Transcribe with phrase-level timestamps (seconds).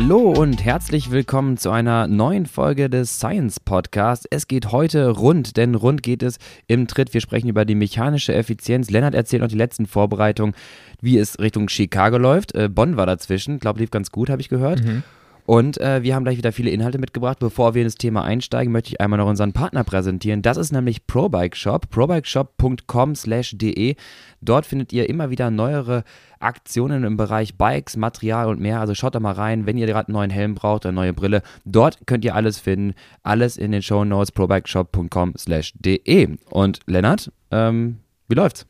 [0.00, 4.28] Hallo und herzlich willkommen zu einer neuen Folge des Science Podcasts.
[4.30, 7.14] Es geht heute rund, denn rund geht es im Tritt.
[7.14, 8.90] Wir sprechen über die mechanische Effizienz.
[8.90, 10.54] Lennart erzählt noch die letzten Vorbereitungen,
[11.00, 12.54] wie es Richtung Chicago läuft.
[12.54, 14.84] Äh, Bonn war dazwischen, glaube lief ganz gut, habe ich gehört.
[14.84, 15.02] Mhm.
[15.48, 17.38] Und äh, wir haben gleich wieder viele Inhalte mitgebracht.
[17.38, 20.42] Bevor wir in das Thema einsteigen, möchte ich einmal noch unseren Partner präsentieren.
[20.42, 23.96] Das ist nämlich ProBike Shop, probikeshop.com/de.
[24.42, 26.04] Dort findet ihr immer wieder neuere
[26.38, 28.78] Aktionen im Bereich Bikes, Material und mehr.
[28.78, 31.14] Also schaut da mal rein, wenn ihr gerade einen neuen Helm braucht oder eine neue
[31.14, 31.40] Brille.
[31.64, 32.92] Dort könnt ihr alles finden.
[33.22, 36.36] Alles in den Show Notes probikeshop.com/de.
[36.50, 38.66] Und Lennart, ähm, wie läuft's?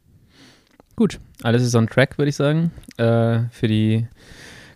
[0.94, 2.70] Gut, alles ist on track, würde ich sagen.
[2.98, 4.06] Äh, für die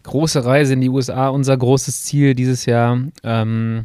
[0.02, 2.98] große Reise in die USA, unser großes Ziel dieses Jahr.
[3.22, 3.84] Ähm,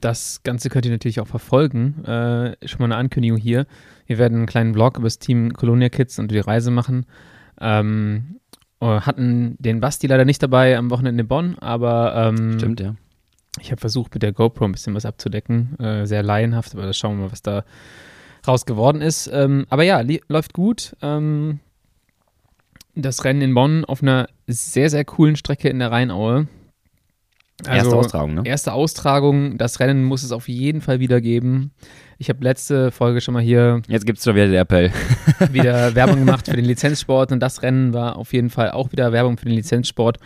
[0.00, 2.04] das Ganze könnt ihr natürlich auch verfolgen.
[2.04, 3.66] Äh, schon mal eine Ankündigung hier.
[4.06, 7.06] Wir werden einen kleinen Vlog über das Team Colonia Kids und die Reise machen.
[7.60, 8.40] Ähm,
[8.80, 12.96] äh, hatten den Basti leider nicht dabei am Wochenende in Bonn, aber ähm, Stimmt, ja.
[13.60, 15.78] ich habe versucht, mit der GoPro ein bisschen was abzudecken.
[15.78, 17.64] Äh, sehr laienhaft, aber da schauen wir mal, was da
[18.46, 19.30] raus geworden ist.
[19.32, 20.96] Ähm, aber ja, läuft gut.
[21.02, 21.60] Ähm,
[23.02, 26.48] das Rennen in Bonn auf einer sehr, sehr coolen Strecke in der Rheinaue.
[27.66, 28.42] Also, erste Austragung, ne?
[28.44, 29.58] Erste Austragung.
[29.58, 31.72] Das Rennen muss es auf jeden Fall wieder geben.
[32.18, 33.82] Ich habe letzte Folge schon mal hier.
[33.88, 34.92] Jetzt gibt es schon wieder den Appell.
[35.52, 39.12] wieder Werbung gemacht für den Lizenzsport und das Rennen war auf jeden Fall auch wieder
[39.12, 40.18] Werbung für den Lizenzsport.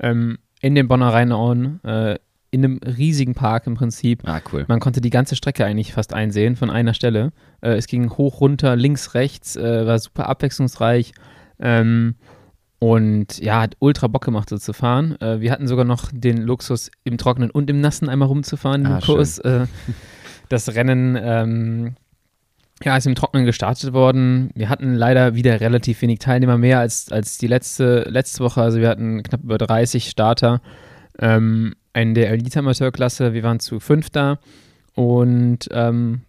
[0.00, 2.18] Ähm, in den Bonner Rheinauen, äh,
[2.50, 4.22] in einem riesigen Park im Prinzip.
[4.26, 4.64] Ah, cool.
[4.68, 7.32] Man konnte die ganze Strecke eigentlich fast einsehen von einer Stelle.
[7.60, 11.12] Äh, es ging hoch, runter, links, rechts, äh, war super abwechslungsreich.
[11.60, 12.14] Ähm,
[12.80, 15.20] und ja, hat ultra Bock gemacht, so zu fahren.
[15.20, 18.92] Äh, wir hatten sogar noch den Luxus, im Trockenen und im Nassen einmal rumzufahren im
[18.92, 19.38] Ah, Kurs.
[19.40, 19.66] Äh,
[20.48, 21.94] das Rennen ähm,
[22.84, 24.50] ja, ist im Trockenen gestartet worden.
[24.54, 28.62] Wir hatten leider wieder relativ wenig Teilnehmer, mehr als, als die letzte, letzte Woche.
[28.62, 30.60] Also wir hatten knapp über 30 Starter
[31.18, 33.32] ähm, in der Elite-Amateurklasse.
[33.34, 34.38] Wir waren zu fünf da.
[34.94, 36.22] Und ähm,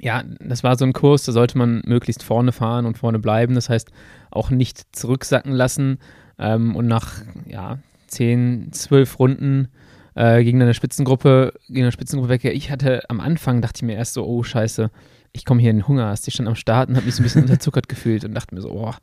[0.00, 3.54] ja, das war so ein Kurs, da sollte man möglichst vorne fahren und vorne bleiben.
[3.54, 3.90] Das heißt,
[4.30, 5.98] auch nicht zurücksacken lassen.
[6.38, 7.14] Ähm, und nach
[7.46, 9.68] ja, 10, 12 Runden
[10.14, 12.44] äh, gegen eine Spitzengruppe, gegen eine Spitzengruppe weg.
[12.44, 14.90] Ich hatte am Anfang, dachte ich mir erst so, oh Scheiße,
[15.32, 16.14] ich komme hier in den Hunger.
[16.14, 18.60] Die stand am Start und habe mich so ein bisschen unterzuckert gefühlt und dachte mir
[18.60, 18.96] so, boah,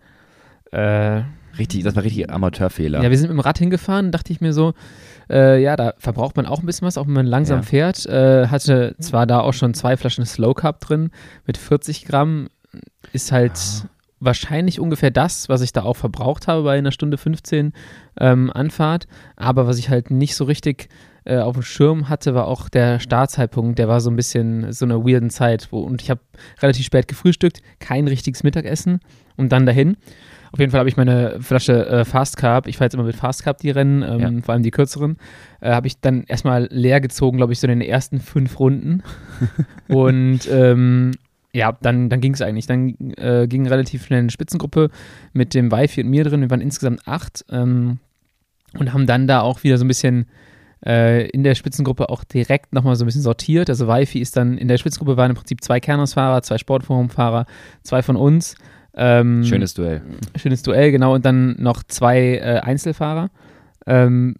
[0.73, 1.23] äh,
[1.57, 3.03] Richtig, das war richtig Amateurfehler.
[3.03, 4.73] ja, wir sind mit dem Rad hingefahren, dachte ich mir so,
[5.29, 7.63] äh, ja, da verbraucht man auch ein bisschen was, auch wenn man langsam Ja.
[7.63, 8.05] fährt.
[8.07, 11.11] Äh, hatte zwar da auch schon zwei Flaschen Slow Carb drin
[11.45, 12.47] mit 40 Gramm,
[13.11, 13.51] ist halt
[13.83, 13.87] Ah.
[14.19, 17.73] wahrscheinlich ungefähr das, was ich da auch verbraucht habe bei einer Stunde 15
[18.19, 19.05] ähm, Anfahrt.
[19.35, 20.89] Aber was ich halt nicht so richtig
[21.25, 23.77] äh, auf dem Schirm hatte, war auch der Startzeitpunkt.
[23.77, 25.67] Der war so ein bisschen so eine weirden Zeit.
[25.71, 26.19] Wo, und ich habe
[26.63, 28.99] relativ spät gefrühstückt, kein richtiges Mittagessen
[29.37, 29.95] und dann dahin.
[30.53, 33.15] Auf jeden Fall habe ich meine Flasche äh, Fast Carb, ich fahre jetzt immer mit
[33.15, 34.41] Fast Carb die Rennen, ähm, Ja.
[34.43, 35.17] vor allem die kürzeren,
[35.61, 39.01] äh, habe ich dann erstmal leer gezogen, glaube ich, so in den ersten fünf Runden.
[39.87, 41.11] und ähm,
[41.53, 42.67] ja, dann, dann ging es eigentlich.
[42.67, 44.89] Dann äh, ging relativ schnell eine Spitzengruppe
[45.33, 46.41] mit dem Wifi und mir drin.
[46.41, 47.99] Wir waren insgesamt acht ähm,
[48.77, 50.27] und haben dann da auch wieder so ein bisschen
[50.85, 53.69] äh, in der Spitzengruppe auch direkt nochmal so ein bisschen sortiert.
[53.69, 57.45] Also Wifi ist dann, in der Spitzengruppe waren im Prinzip zwei Kernosfahrer, zwei Sportforumfahrer,
[57.83, 58.55] zwei von uns.
[58.95, 60.01] Ähm, Schönes Duell.
[60.35, 61.15] Schönes Duell, genau.
[61.15, 63.29] Und dann noch zwei äh, Einzelfahrer.
[63.85, 64.35] Ähm,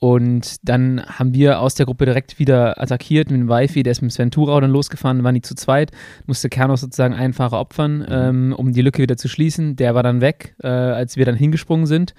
[0.00, 4.02] und dann haben wir aus der Gruppe direkt wieder attackiert mit dem Wifi, der ist
[4.02, 5.90] mit Sven Thurau dann losgefahren, waren die zu zweit,
[6.26, 9.74] musste Kernos sozusagen einen Fahrer opfern, ähm, um die Lücke wieder zu schließen.
[9.74, 12.14] Der war dann weg, äh, als wir dann hingesprungen sind.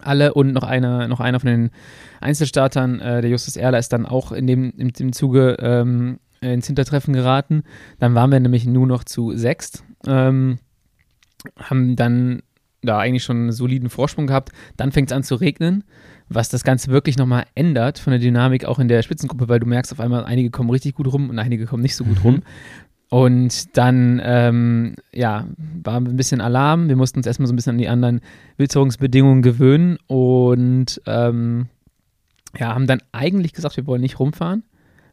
[0.00, 1.70] Alle und noch einer, noch einer von den
[2.22, 6.66] Einzelstartern, äh, der Justus Erler, ist dann auch in dem, in dem Zuge ähm, ins
[6.66, 7.64] Hintertreffen geraten.
[7.98, 9.84] Dann waren wir nämlich nur noch zu sechst.
[10.06, 10.58] Ähm,
[11.58, 12.42] haben dann
[12.82, 14.52] da eigentlich schon einen soliden Vorsprung gehabt.
[14.76, 15.84] Dann fängt es an zu regnen,
[16.28, 19.66] was das Ganze wirklich nochmal ändert von der Dynamik auch in der Spitzengruppe, weil du
[19.66, 22.42] merkst auf einmal, einige kommen richtig gut rum und einige kommen nicht so gut rum.
[23.10, 25.46] Und dann, ähm, ja,
[25.82, 26.88] war ein bisschen Alarm.
[26.88, 28.20] Wir mussten uns erstmal so ein bisschen an die anderen
[28.56, 31.66] Witterungsbedingungen gewöhnen und ähm,
[32.56, 34.62] ja, haben dann eigentlich gesagt, wir wollen nicht rumfahren.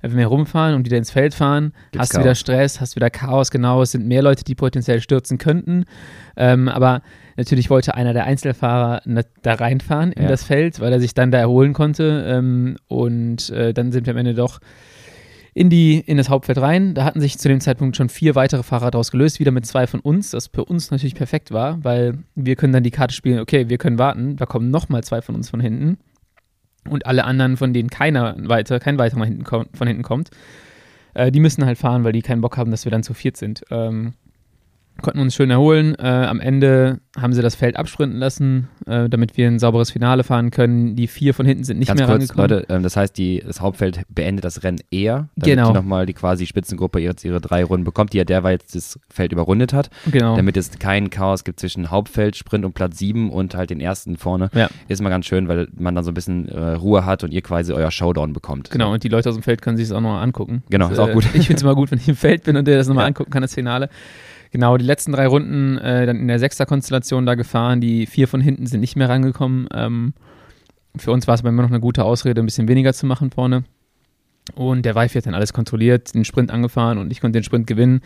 [0.01, 2.35] Wenn wir rumfahren und wieder ins Feld fahren, Gibt's hast du wieder.
[2.35, 3.81] Stress, hast wieder Chaos, genau.
[3.81, 5.85] Es sind mehr Leute, die potenziell stürzen könnten.
[6.35, 7.01] Ähm, aber
[7.35, 9.01] natürlich wollte einer der Einzelfahrer
[9.41, 10.29] da reinfahren in Ja.
[10.29, 12.25] das Feld, weil er sich dann da erholen konnte.
[12.27, 14.59] Ähm, und äh, dann sind wir am Ende doch
[15.53, 16.93] in, die, in das Hauptfeld rein.
[16.93, 19.87] Da hatten sich zu dem Zeitpunkt schon vier weitere Fahrer daraus gelöst, wieder mit zwei
[19.87, 23.39] von uns, das für uns natürlich perfekt war, weil wir können dann die Karte spielen,
[23.39, 25.97] okay, wir können warten, da kommen nochmal zwei von uns von hinten
[26.89, 29.25] und alle anderen, von denen keiner weiter, kein weiterer
[29.73, 30.29] von hinten kommt,
[31.13, 33.37] äh, die müssen halt fahren, weil die keinen Bock haben, dass wir dann zu viert
[33.37, 33.63] sind.
[33.71, 34.13] Ähm,
[35.01, 35.95] konnten uns schön erholen.
[35.95, 40.23] Äh, am Ende haben sie das Feld absprinten lassen, äh, damit wir ein sauberes Finale
[40.23, 40.95] fahren können.
[40.95, 42.49] Die vier von hinten sind nicht Ganz mehr kurz, rangekommen.
[42.49, 45.69] Leute, ähm, das heißt, die, das Hauptfeld beendet das Rennen eher, damit Genau.
[45.69, 48.99] die nochmal die quasi Spitzengruppe jetzt ihre drei Runden bekommt, die ja derweil jetzt das
[49.09, 50.35] Feld überrundet hat, genau.
[50.35, 54.17] damit es kein Chaos gibt zwischen Hauptfeld, Sprint und Platz 7 und halt den ersten
[54.17, 54.49] vorne.
[54.53, 54.69] Ja.
[54.87, 57.41] Ist mal ganz schön, weil man dann so ein bisschen äh, Ruhe hat und ihr
[57.41, 58.69] quasi euer Showdown bekommt.
[58.71, 60.63] Genau, und die Leute aus dem Feld können sich das auch nochmal angucken.
[60.69, 61.25] Genau, das, ist auch gut.
[61.33, 63.07] Ich finde es immer gut, wenn ich im Feld bin und der das nochmal Ja.
[63.07, 63.89] angucken kann, das Finale.
[64.51, 67.81] Genau, die letzten drei Runden äh, dann in der Sechster-Konstellation da gefahren.
[67.81, 69.67] Die vier von hinten sind nicht mehr rangekommen.
[69.73, 70.13] Ähm,
[70.97, 73.29] für uns war es aber immer noch eine gute Ausrede, ein bisschen weniger zu machen
[73.31, 73.63] vorne.
[74.55, 77.67] Und der Weifi hat dann alles kontrolliert, den Sprint angefahren und ich konnte den Sprint
[77.67, 77.99] gewinnen.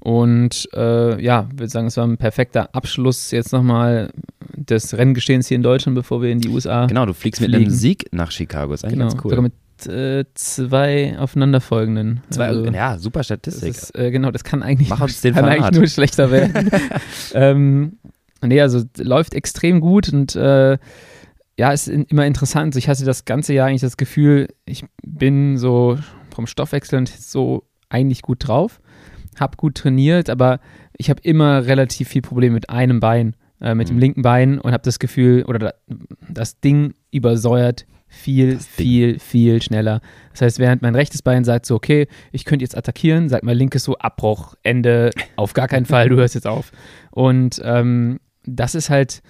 [0.00, 4.10] Und äh, ja, würde sagen, es war ein perfekter Abschluss jetzt nochmal
[4.56, 7.66] des Renngeschehens hier in Deutschland, bevor wir in die USA Genau, du fliegst mit Fliegen.
[7.66, 8.74] einem Sieg nach Chicago.
[8.74, 9.30] Ist eigentlich Genau, ganz cool.
[9.30, 9.52] sogar mit
[9.86, 12.20] äh, zwei aufeinanderfolgenden.
[12.30, 13.70] Zwei, Also, ja, super das Statistik.
[13.70, 16.70] ist, äh, genau, das kann eigentlich, Mach uns den kann eigentlich nur schlechter werden.
[17.34, 17.98] ähm,
[18.42, 20.78] nee, also läuft extrem gut und äh,
[21.56, 22.74] ja, ist in, immer interessant.
[22.76, 25.98] Ich hatte das ganze Jahr eigentlich das Gefühl, ich bin so
[26.34, 28.80] vom Stoffwechsel und so eigentlich gut drauf,
[29.38, 30.58] habe gut trainiert, aber
[30.96, 34.00] ich habe immer relativ viel Probleme mit einem Bein, äh, mit dem Mhm.
[34.00, 35.72] linken Bein und habe das Gefühl, oder da,
[36.28, 40.00] das Ding übersäuert viel, viel, viel schneller.
[40.32, 43.56] Das heißt, während mein rechtes Bein sagt so, okay, ich könnte jetzt attackieren, sagt mein
[43.56, 46.72] linkes so, Abbruch, Ende, auf gar keinen Fall, du hörst jetzt auf.
[47.10, 49.22] Und ähm, das ist halt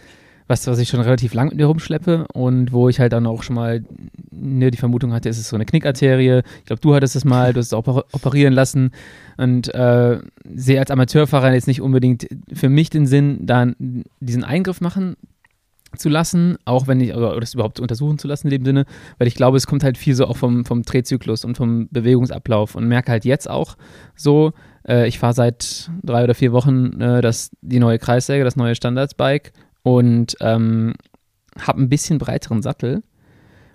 [0.47, 3.43] was, was ich schon relativ lang mit mir rumschleppe und wo ich halt dann auch
[3.43, 3.83] schon mal
[4.31, 6.43] ne, die Vermutung hatte, ist es so eine Knickarterie.
[6.59, 8.91] Ich glaube, du hattest es mal, du hast es auch oper- operieren lassen
[9.39, 10.19] und äh,
[10.55, 13.69] sehe als Amateurfahrer jetzt nicht unbedingt für mich den Sinn, da
[14.21, 15.17] diesen Eingriff machen
[15.99, 18.85] zu lassen, auch wenn ich, oder, das überhaupt untersuchen zu lassen in dem Sinne,
[19.19, 22.75] weil ich glaube, es kommt halt viel so auch vom, vom Drehzyklus und vom Bewegungsablauf
[22.75, 23.77] und merke halt jetzt auch
[24.15, 24.53] so,
[24.87, 28.75] äh, ich fahre seit drei oder vier Wochen äh, das, die neue Kreissäge, das neue
[28.75, 29.53] Standardsbike
[29.83, 30.95] und ähm,
[31.61, 33.03] habe ein bisschen breiteren Sattel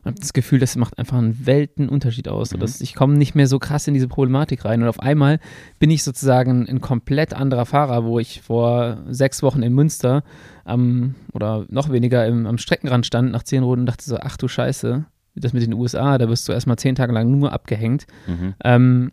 [0.03, 2.53] und habe das Gefühl, das macht einfach einen Weltenunterschied aus.
[2.53, 2.63] Mhm.
[2.79, 4.81] Ich komme nicht mehr so krass in diese Problematik rein.
[4.81, 5.39] Und auf einmal
[5.77, 10.23] bin ich sozusagen ein komplett anderer Fahrer, wo ich vor sechs Wochen in Münster
[10.69, 14.37] am, oder noch weniger im, am Streckenrand stand nach zehn Runden und dachte so, ach
[14.37, 15.05] du Scheiße,
[15.35, 18.05] das mit den USA, da wirst du erstmal zehn Tage lang nur abgehängt.
[18.27, 18.53] Mhm.
[18.63, 19.11] Ähm,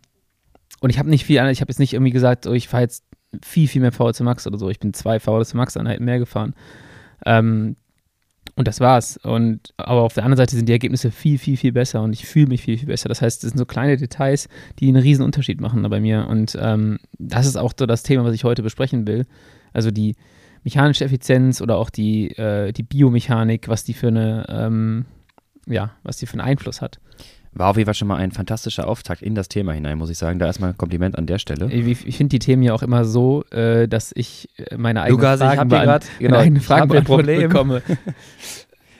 [0.81, 3.03] und ich habe nicht viel, ich habe jetzt nicht irgendwie gesagt, oh, ich fahre jetzt
[3.43, 4.69] viel, viel mehr VLC Max oder so.
[4.69, 6.53] Ich bin zwei VLC Max Einheiten mehr gefahren.
[7.25, 7.75] Ähm,
[8.55, 9.17] und das war's.
[9.17, 12.25] Und aber auf der anderen Seite sind die Ergebnisse viel, viel, viel besser und ich
[12.25, 13.09] fühle mich viel, viel besser.
[13.09, 14.49] Das heißt, es sind so kleine Details,
[14.79, 16.27] die einen riesen Unterschied machen bei mir.
[16.27, 19.25] Und ähm, das ist auch so das Thema, was ich heute besprechen will.
[19.73, 20.15] Also die
[20.63, 25.05] mechanische Effizienz oder auch die, äh, die Biomechanik, was die für eine, ähm,
[25.67, 26.99] ja, was die für einen Einfluss hat.
[27.53, 30.17] War auf jeden Fall schon mal ein fantastischer Auftakt in das Thema hinein, muss ich
[30.19, 30.37] sagen.
[30.37, 31.71] Da erstmal ein Kompliment an der Stelle.
[31.71, 35.19] Ich, ich finde die Themen ja auch immer so, äh, dass ich äh, meine eigenen
[35.21, 37.49] Lukas, ich Fragen, hab hier beant- grad- genau, meine eigenen ich Fragen beantwortet Problem.
[37.49, 37.81] bekomme.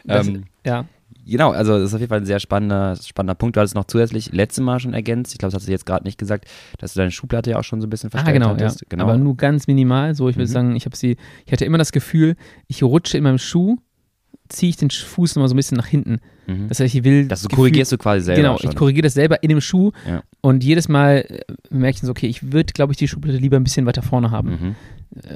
[0.04, 0.86] Das, Ähm, ja,
[1.28, 3.56] Genau, also das ist auf jeden Fall ein sehr spannender, spannender Punkt.
[3.56, 6.06] Du hattest noch zusätzlich letztes Mal schon ergänzt, ich glaube, das hast du jetzt gerade
[6.06, 6.46] nicht gesagt,
[6.80, 8.54] dass du deine Schublade ja auch schon so ein bisschen ah, verstellt genau, ja.
[8.54, 8.90] hattest.
[8.90, 9.04] Genau.
[9.04, 10.16] aber nur ganz minimal.
[10.16, 10.54] So, ich würde Mhm.
[10.54, 12.36] sagen, ich habe sie, ich hatte immer das Gefühl,
[12.68, 13.78] ich rutsche in meinem Schuh,
[14.50, 16.20] ziehe ich den Fuß nochmal so ein bisschen nach hinten.
[16.48, 16.70] mhm.
[16.70, 17.28] Das heißt, ich will.
[17.28, 18.70] Das du Gefühl- korrigierst du quasi selber Genau, schon.
[18.70, 20.24] ich korrigiere das selber in dem Schuh Ja.
[20.42, 21.40] und jedes Mal äh,
[21.70, 24.32] merke ich so, okay, ich würde, glaube ich, die Schublade lieber ein bisschen weiter vorne
[24.32, 24.50] haben.
[24.50, 24.76] Mhm.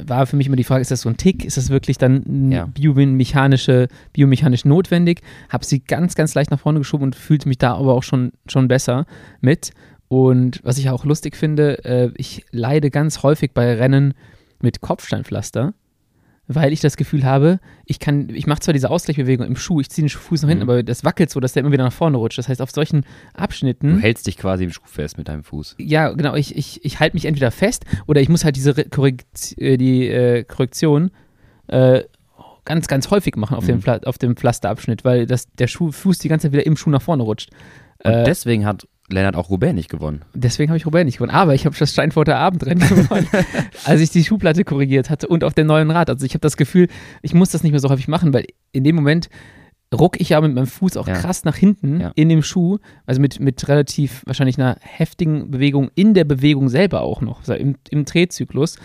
[0.06, 1.46] War für mich immer die Frage, ist das so ein Tick?
[1.46, 2.66] Ist das wirklich dann Ja.
[2.66, 5.22] biomechanische, biomechanisch notwendig?
[5.50, 8.32] Habe sie ganz, ganz leicht nach vorne geschoben und fühlte mich da aber auch schon,
[8.48, 9.06] schon besser
[9.40, 9.72] mit.
[10.08, 14.14] Und was ich auch lustig finde, äh, ich leide ganz häufig bei Rennen
[14.62, 15.74] mit Kopfsteinpflaster,
[16.56, 19.90] weil ich das Gefühl habe, ich kann, ich mache zwar diese Ausgleichbewegung im Schuh, ich
[19.90, 20.70] ziehe den Fuß nach hinten, Mhm.
[20.70, 22.38] aber das wackelt so, dass der immer wieder nach vorne rutscht.
[22.38, 23.96] Das heißt, auf solchen Abschnitten.
[23.96, 25.76] Du hältst dich quasi im Schuh fest mit deinem Fuß.
[25.80, 26.36] Ja, genau.
[26.36, 29.78] Ich, ich, ich halte mich entweder fest oder ich muss halt diese Re Korrekt äh,
[29.78, 31.12] die, äh, Korrektion
[31.68, 32.04] äh,
[32.66, 33.82] ganz, ganz häufig machen auf, dem, Mhm.
[33.82, 36.90] Pfla auf dem Pflasterabschnitt, weil das, der Schuh, Fuß die ganze Zeit wieder im Schuh
[36.92, 37.50] nach vorne rutscht.
[38.04, 40.22] Und Äh, deswegen hat Lennart auch Roubaix nicht gewonnen.
[40.34, 41.32] deswegen habe ich Robert nicht gewonnen.
[41.32, 43.28] Aber ich habe das Steinfurter Abendrennen gewonnen,
[43.86, 46.10] als ich die Schuhplatte korrigiert hatte und auf dem neuen Rad.
[46.10, 46.88] Also ich habe das Gefühl,
[47.22, 49.30] ich muss das nicht mehr so häufig machen, weil in dem Moment
[49.94, 51.16] ruck ich ja mit meinem Fuß auch Ja.
[51.16, 52.12] krass nach hinten Ja.
[52.16, 57.02] in dem Schuh, also mit, mit relativ wahrscheinlich einer heftigen Bewegung in der Bewegung selber
[57.02, 58.78] auch noch, also im, im Drehzyklus.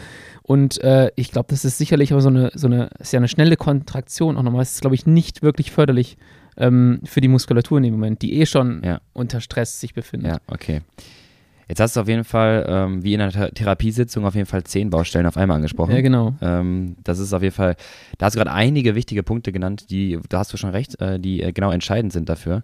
[0.43, 3.29] Und äh, ich glaube, das ist sicherlich auch so eine, so eine, ist ja eine
[3.29, 4.63] schnelle Kontraktion auch nochmal.
[4.63, 6.17] Das ist, glaube ich, nicht wirklich förderlich
[6.57, 9.01] ähm, für die Muskulatur in dem Moment, die eh schon Ja.
[9.13, 10.33] unter Stress sich befindet.
[10.33, 10.81] Ja, okay.
[11.69, 14.63] Jetzt hast du auf jeden Fall, ähm, wie in einer Ther- Therapiesitzung, auf jeden Fall
[14.63, 15.95] zehn Baustellen auf einmal angesprochen.
[15.97, 16.37] Ja, genau.
[16.41, 17.75] Ähm, das ist auf jeden Fall,
[18.19, 21.19] da hast du gerade einige wichtige Punkte genannt, die, da hast du schon recht, äh,
[21.19, 22.63] die äh, genau entscheidend sind dafür.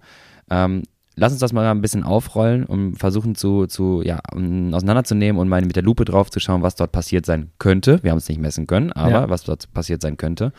[0.51, 0.83] Ähm,
[1.17, 5.49] lass uns das mal ein bisschen aufrollen und versuchen zu, zu ja, um, auseinanderzunehmen und
[5.49, 7.99] mal mit der Lupe drauf zu schauen, was dort passiert sein könnte.
[8.05, 9.29] Wir haben es nicht messen können, aber Ja.
[9.29, 10.53] was dort passiert sein könnte.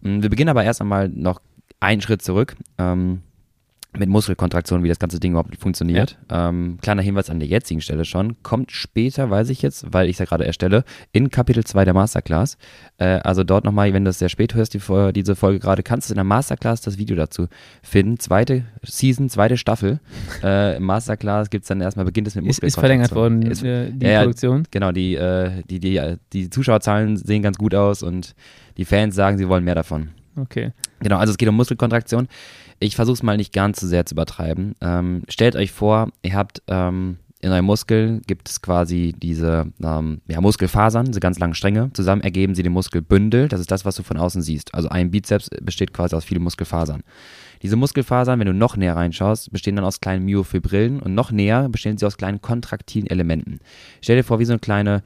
[0.00, 1.40] Mm, Wir beginnen aber erst einmal noch
[1.80, 2.56] einen Schritt zurück.
[2.78, 3.22] Ähm,
[3.98, 6.18] mit Muskelkontraktion, wie das ganze Ding überhaupt funktioniert.
[6.30, 8.42] Ähm, kleiner Hinweis an der jetzigen Stelle schon.
[8.42, 11.94] Kommt später, weiß ich jetzt, weil ich es ja gerade erstelle, in Kapitel 2 der
[11.94, 12.58] Masterclass.
[12.98, 14.80] Äh, also dort nochmal, wenn du es sehr spät hörst, die,
[15.12, 17.46] diese Folge gerade, kannst du in der Masterclass das Video dazu
[17.82, 18.18] finden.
[18.18, 20.00] Zweite Season, zweite Staffel.
[20.42, 22.80] äh, Im Masterclass gibt es dann erstmal, beginnt es mit Ist, ist Muskelkontraktion.
[22.80, 24.20] verlängert worden, Ist, äh, die ja, ja.
[24.20, 24.64] Produktion.
[24.70, 28.34] Genau, die, äh, die, die, die Zuschauerzahlen sehen ganz gut aus und
[28.76, 30.10] die Fans sagen, sie wollen mehr davon.
[30.36, 30.72] Okay.
[31.00, 32.28] Genau, also es geht um Muskelkontraktion.
[32.80, 34.74] Ich versuche es mal nicht ganz so sehr zu übertreiben.
[34.80, 40.22] Ähm, stellt euch vor, ihr habt ähm, in eurem Muskel gibt es quasi diese ähm,
[40.28, 41.90] ja, Muskelfasern, diese ganz langen Stränge.
[41.92, 43.48] Zusammen ergeben sie den Muskelbündel.
[43.48, 44.74] Das ist das, was du von außen siehst.
[44.74, 47.02] Also ein Bizeps besteht quasi aus vielen Muskelfasern.
[47.62, 51.68] Diese Muskelfasern, wenn du noch näher reinschaust, bestehen dann aus kleinen Myofibrillen und noch näher
[51.68, 53.58] bestehen sie aus kleinen kontraktilen Elementen.
[54.00, 55.02] Stell dir vor, wie so eine kleine,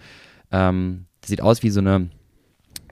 [0.52, 2.08] ähm, das sieht aus wie so eine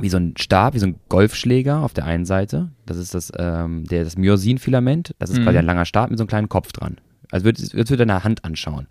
[0.01, 2.71] wie so ein Stab, wie so ein Golfschläger auf der einen Seite.
[2.87, 5.15] Das ist das, ähm, der, das Myosin-Filament.
[5.19, 5.45] Das ist Mhm.
[5.45, 6.97] quasi ein langer Stab mit so einem kleinen Kopf dran.
[7.31, 8.87] Also würdest würdest du deine Hand anschauen.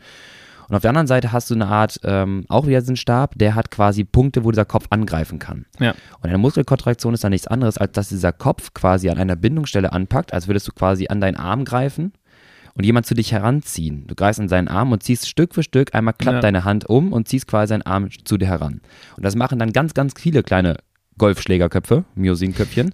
[0.67, 3.37] Und auf der anderen Seite hast du eine Art, ähm, auch wieder so einen Stab,
[3.37, 5.65] der hat quasi Punkte, wo dieser Kopf angreifen kann.
[5.79, 5.91] Ja.
[6.21, 9.93] Und eine Muskelkontraktion ist dann nichts anderes, als dass dieser Kopf quasi an einer Bindungsstelle
[9.93, 12.13] anpackt, als würdest du quasi an deinen Arm greifen
[12.73, 14.07] und jemand zu dich heranziehen.
[14.07, 16.41] Du greifst an seinen Arm und ziehst Stück für Stück, einmal klappt Ja.
[16.41, 18.81] deine Hand um und ziehst quasi seinen Arm zu dir heran.
[19.17, 20.77] Und das machen dann ganz, ganz viele kleine
[21.17, 22.93] Golfschlägerköpfe, Myosinköpfchen,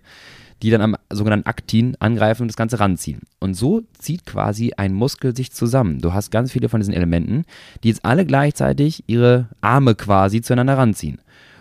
[0.61, 3.21] die dann am sogenannten Aktin angreifen und das Ganze ranziehen.
[3.39, 5.99] Und so zieht quasi ein Muskel sich zusammen.
[5.99, 7.43] Du hast ganz viele von diesen Elementen,
[7.83, 11.19] die jetzt alle gleichzeitig ihre Arme quasi zueinander ranziehen.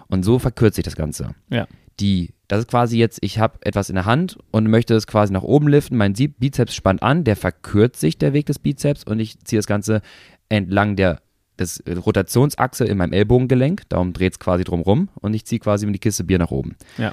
[0.08, 1.34] Und so verkürzt sich das Ganze.
[1.48, 1.66] Ja.
[1.98, 5.32] Die, das ist quasi jetzt, ich habe etwas in der Hand und möchte es quasi
[5.32, 5.96] nach oben liften.
[5.96, 9.66] Mein Bizeps spannt an, der verkürzt sich, der Weg des Bizeps, und ich ziehe das
[9.66, 10.02] Ganze
[10.48, 11.20] entlang der
[11.60, 15.86] des Rotationsachse in meinem Ellbogengelenk, darum dreht es quasi drum rum und ich ziehe quasi
[15.86, 16.76] mit die Kiste Bier nach oben.
[16.98, 17.12] Ja.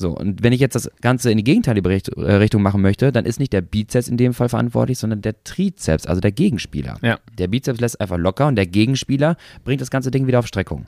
[0.00, 3.26] So, und wenn ich jetzt das Ganze in die gegenteilige äh, Richtung machen möchte, dann
[3.26, 6.98] ist nicht der Bizeps in dem Fall verantwortlich, sondern der Trizeps, also der Gegenspieler.
[7.02, 7.18] Ja.
[7.36, 10.86] Der Bizeps lässt einfach locker und der Gegenspieler bringt das ganze Ding wieder auf Streckung.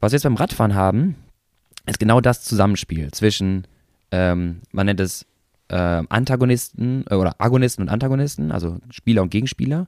[0.00, 1.14] Was wir jetzt beim Radfahren haben,
[1.86, 3.68] ist genau das Zusammenspiel zwischen,
[4.10, 5.24] ähm, man nennt es
[5.70, 9.86] ähm, Antagonisten äh, oder Agonisten und Antagonisten, also Spieler und Gegenspieler.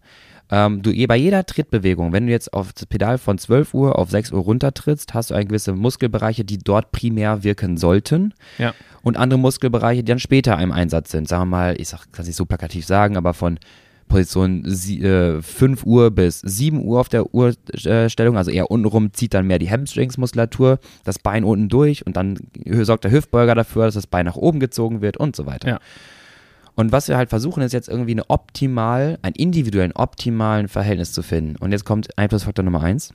[0.50, 4.10] Ähm, du, bei jeder Trittbewegung, wenn du jetzt auf das Pedal von 12 Uhr auf
[4.10, 8.74] 6 Uhr runtertrittst, hast du eine gewisse Muskelbereiche, die dort primär wirken sollten Ja.
[9.02, 11.28] und andere Muskelbereiche, die dann später im Einsatz sind.
[11.28, 13.58] Sagen wir mal, ich sag, kann es nicht so plakativ sagen, aber von
[14.08, 19.34] Position sie, äh, 5 Uhr bis 7 Uhr auf der Uhrstellung, also eher untenrum, zieht
[19.34, 22.36] dann mehr die Hamstringsmuskulatur, das Bein unten durch und dann
[22.82, 25.68] sorgt der Hüftbeuger dafür, dass das Bein nach oben gezogen wird und so weiter.
[25.68, 25.78] Ja.
[26.74, 31.22] Und was wir halt versuchen, ist jetzt irgendwie eine optimal, einen individuellen, optimalen Verhältnis zu
[31.22, 31.56] finden.
[31.56, 33.12] Und jetzt kommt Einflussfaktor Nummer eins.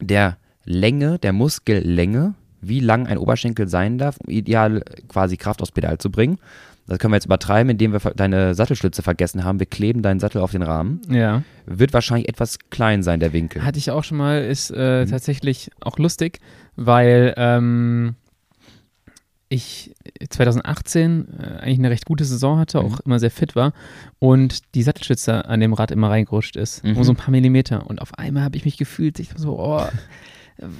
[0.00, 5.72] Der Länge, der Muskellänge, wie lang ein Oberschenkel sein darf, um ideal quasi Kraft aufs
[5.72, 6.38] Pedal zu bringen.
[6.86, 9.58] Das können wir jetzt übertreiben, indem wir deine Sattelstütze vergessen haben.
[9.58, 11.00] Wir kleben deinen Sattel auf den Rahmen.
[11.08, 11.42] Ja.
[11.64, 13.64] Wird wahrscheinlich etwas klein sein, der Winkel.
[13.64, 14.76] Hatte ich auch schon mal, ist Mhm.
[14.78, 16.40] äh, tatsächlich auch lustig,
[16.76, 18.16] weil ähm,
[19.54, 19.94] ich
[20.28, 22.86] 2018 äh, eigentlich eine recht gute Saison hatte, Mhm.
[22.86, 23.72] auch immer sehr fit war
[24.18, 26.96] und die Sattelstütze an dem Rad immer reingerutscht ist, Mhm.
[26.96, 27.86] um so ein paar Millimeter.
[27.86, 29.82] Und auf einmal habe ich mich gefühlt, ich war so, oh,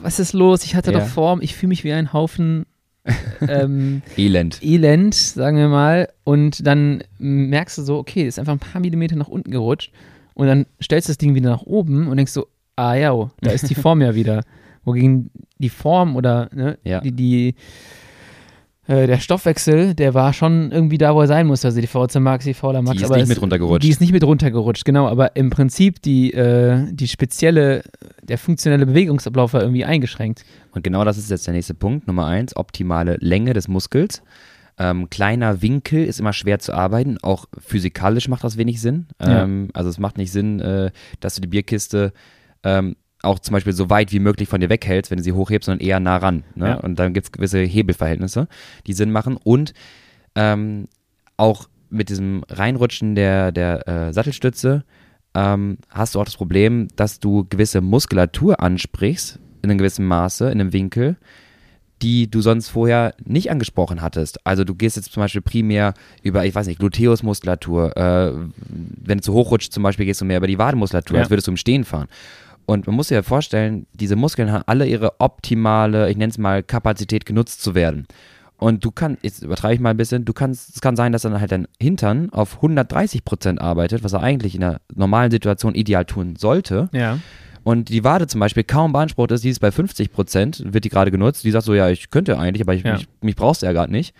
[0.03, 0.65] was ist los?
[0.65, 1.01] Ich hatte Ja.
[1.01, 2.67] doch Form, ich fühle mich wie ein Haufen
[3.49, 4.63] ähm, Elend.
[4.63, 6.09] Elend, sagen wir mal.
[6.25, 9.93] Und dann merkst du so, okay, ist einfach ein paar Millimeter nach unten gerutscht.
[10.35, 13.51] Und dann stellst du das Ding wieder nach oben und denkst so, ah ja, da
[13.51, 14.43] ist die Form ja wieder.
[14.85, 17.01] Wogegen die Form oder ne, Ja.
[17.01, 17.55] die, die
[18.87, 21.65] äh, der Stoffwechsel, der war schon irgendwie da, wo er sein muss.
[21.65, 22.97] Also die VC Max, die Fauler Max.
[22.99, 23.83] Die ist aber nicht es- mit runtergerutscht.
[23.85, 25.09] Die ist nicht mit runtergerutscht, genau.
[25.09, 27.83] Aber im Prinzip die, äh, die spezielle,
[28.23, 30.45] der funktionelle Bewegungsablauf war irgendwie eingeschränkt.
[30.73, 32.07] Und genau das ist jetzt der nächste Punkt.
[32.07, 34.23] Nummer eins, optimale Länge des Muskels.
[34.77, 37.17] Ähm, kleiner Winkel ist immer schwer zu arbeiten.
[37.23, 39.07] Auch physikalisch macht das wenig Sinn.
[39.21, 39.45] Ja.
[39.45, 42.13] Ähm, also es macht nicht Sinn, äh, dass du die Bierkiste
[42.65, 45.67] ähm, auch zum Beispiel so weit wie möglich von dir weghältst, wenn du sie hochhebst,
[45.67, 46.45] sondern eher nah ran.
[46.55, 46.69] Ne?
[46.69, 46.75] Ja.
[46.77, 48.49] Und dann gibt es gewisse Hebelverhältnisse,
[48.87, 49.37] die Sinn machen.
[49.43, 49.75] Und
[50.35, 50.87] ähm,
[51.37, 54.85] auch mit diesem Reinrutschen der, der äh, Sattelstütze
[55.35, 60.47] ähm, hast du auch das Problem, dass du gewisse Muskulatur ansprichst in einem gewissen Maße,
[60.51, 61.17] in einem Winkel,
[62.03, 64.45] die du sonst vorher nicht angesprochen hattest.
[64.47, 67.97] Also du gehst jetzt zum Beispiel primär über, ich weiß nicht, Gluteusmuskulatur.
[67.97, 68.33] Äh,
[69.03, 71.23] wenn du zu hoch rutscht zum Beispiel, gehst du mehr über die Wadenmuskulatur, Ja.
[71.23, 72.09] als würdest du im Stehen fahren.
[72.67, 76.39] Und man muss sich ja vorstellen, diese Muskeln haben alle ihre optimale, ich nenne es
[76.39, 78.07] mal, Kapazität genutzt zu werden.
[78.57, 81.23] Und du kannst, jetzt übertreibe ich mal ein bisschen, du kannst, es kann sein, dass
[81.23, 85.75] dann halt dein Hintern auf 130 Prozent arbeitet, was er eigentlich in einer normalen Situation
[85.75, 86.89] ideal tun sollte.
[86.93, 87.19] Ja.
[87.65, 90.91] Und die Wade zum Beispiel kaum beansprucht ist, die ist bei 50 Prozent, wird die
[90.91, 91.45] gerade genutzt.
[91.45, 92.95] Die sagt so, ja, ich könnte eigentlich, aber ich, Ja.
[92.95, 94.15] mich, mich brauchst du ja gerade nicht.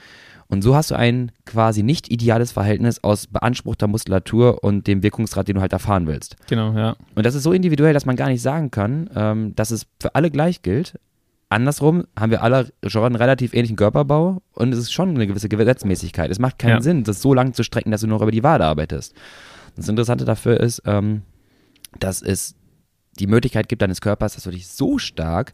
[0.49, 5.49] Und so hast du ein quasi nicht ideales Verhältnis aus beanspruchter Muskulatur und dem Wirkungsgrad,
[5.49, 6.37] den du halt erfahren willst.
[6.49, 6.97] Genau, ja.
[7.15, 10.15] Und das ist so individuell, dass man gar nicht sagen kann, ähm, dass es für
[10.15, 10.99] alle gleich gilt.
[11.49, 15.49] Andersrum haben wir alle schon einen relativ ähnlichen Körperbau und es ist schon eine gewisse
[15.49, 16.31] Gesetzmäßigkeit.
[16.31, 16.81] Es macht keinen Ja.
[16.83, 19.15] Sinn, das so lang zu strecken, dass du nur über die Wade arbeitest.
[19.77, 21.23] Das Interessante dafür ist, ähm,
[22.01, 22.55] dass es
[23.21, 25.53] die Möglichkeit gibt deines Körpers, dass du dich so stark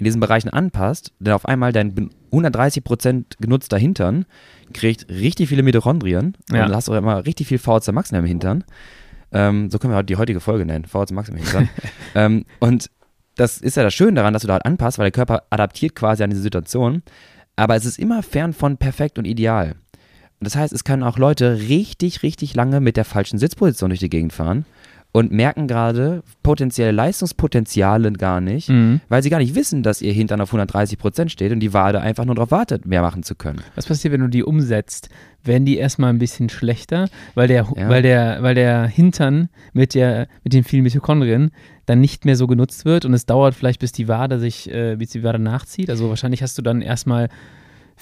[0.00, 4.24] in diesen Bereichen anpasst, denn auf einmal dein 130% genutzter Hintern
[4.72, 6.66] kriegt richtig viele Mitochondrien Ja.
[6.66, 8.64] und hast auch immer richtig viel VHC Max in deinem Hintern.
[9.32, 11.68] Ähm, so können wir heute die heutige Folge nennen, VHC Max im Hintern.
[12.14, 12.90] ähm, und
[13.36, 15.94] das ist ja das Schöne daran, dass du da halt anpasst, weil der Körper adaptiert
[15.94, 17.02] quasi an diese Situation,
[17.56, 19.76] aber es ist immer fern von perfekt und ideal.
[20.40, 24.08] Das heißt, es können auch Leute richtig, richtig lange mit der falschen Sitzposition durch die
[24.08, 24.64] Gegend fahren
[25.12, 29.00] und merken gerade potenzielle Leistungspotenziale gar nicht, Mhm.
[29.08, 32.00] weil sie gar nicht wissen, dass ihr Hintern auf 130 Prozent steht und die Wade
[32.00, 33.60] einfach nur darauf wartet, mehr machen zu können.
[33.74, 35.08] Was passiert, wenn du die umsetzt?
[35.42, 37.88] Werden die erstmal ein bisschen schlechter, weil der, Ja.
[37.88, 41.50] weil der, weil der Hintern mit, der, mit den vielen Mitochondrien
[41.86, 44.96] dann nicht mehr so genutzt wird und es dauert vielleicht, bis die Wade sich, äh,
[44.96, 45.88] bis die Wade nachzieht.
[45.90, 47.28] Also wahrscheinlich hast du dann erstmal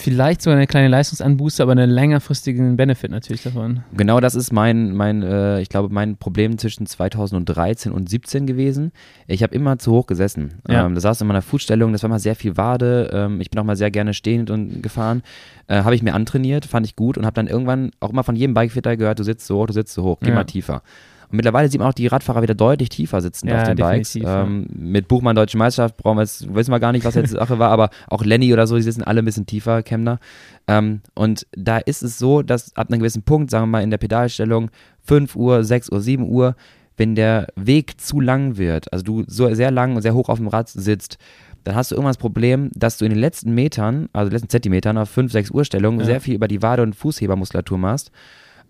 [0.00, 3.82] vielleicht sogar eine kleine Leistungsanbuße, aber einen längerfristigen Benefit natürlich davon.
[3.96, 8.92] Genau das ist mein, mein äh, ich glaube, mein Problem zwischen 2013 und 17 gewesen.
[9.26, 10.54] Ich habe immer zu hoch gesessen.
[10.68, 10.86] Ja.
[10.86, 13.10] Ähm, das saß in meiner Fußstellung, das war mal sehr viel Wade.
[13.12, 15.22] Ähm, ich bin auch mal sehr gerne stehend und gefahren.
[15.66, 18.36] Äh, habe ich mir antrainiert, fand ich gut und habe dann irgendwann auch immer von
[18.36, 20.34] jedem Bikefitter gehört, du sitzt so hoch, du sitzt so hoch, geh Ja.
[20.34, 20.82] mal tiefer.
[21.30, 24.16] Und mittlerweile sieht man auch die Radfahrer wieder deutlich tiefer sitzen Ja, auf den Bikes.
[24.16, 27.36] Ähm, mit Buchmann Deutsche Meisterschaft brauchen wir jetzt, wissen wir gar nicht, was jetzt die
[27.36, 30.20] Sache war, aber auch Lenny oder so, die sitzen alle ein bisschen tiefer, Kemner.
[30.66, 33.90] Ähm, und da ist es so, dass ab einem gewissen Punkt, sagen wir mal in
[33.90, 34.70] der Pedalstellung,
[35.04, 36.56] 5 Uhr, 6 Uhr, 7 Uhr,
[36.96, 40.38] wenn der Weg zu lang wird, also du so sehr lang und sehr hoch auf
[40.38, 41.18] dem Rad sitzt,
[41.64, 44.96] dann hast du irgendwann das Problem, dass du in den letzten Metern, also letzten Zentimetern
[44.96, 46.06] auf 5, 6 Uhr Stellung Ja.
[46.06, 48.10] sehr viel über die Wade- und Fußhebermuskulatur machst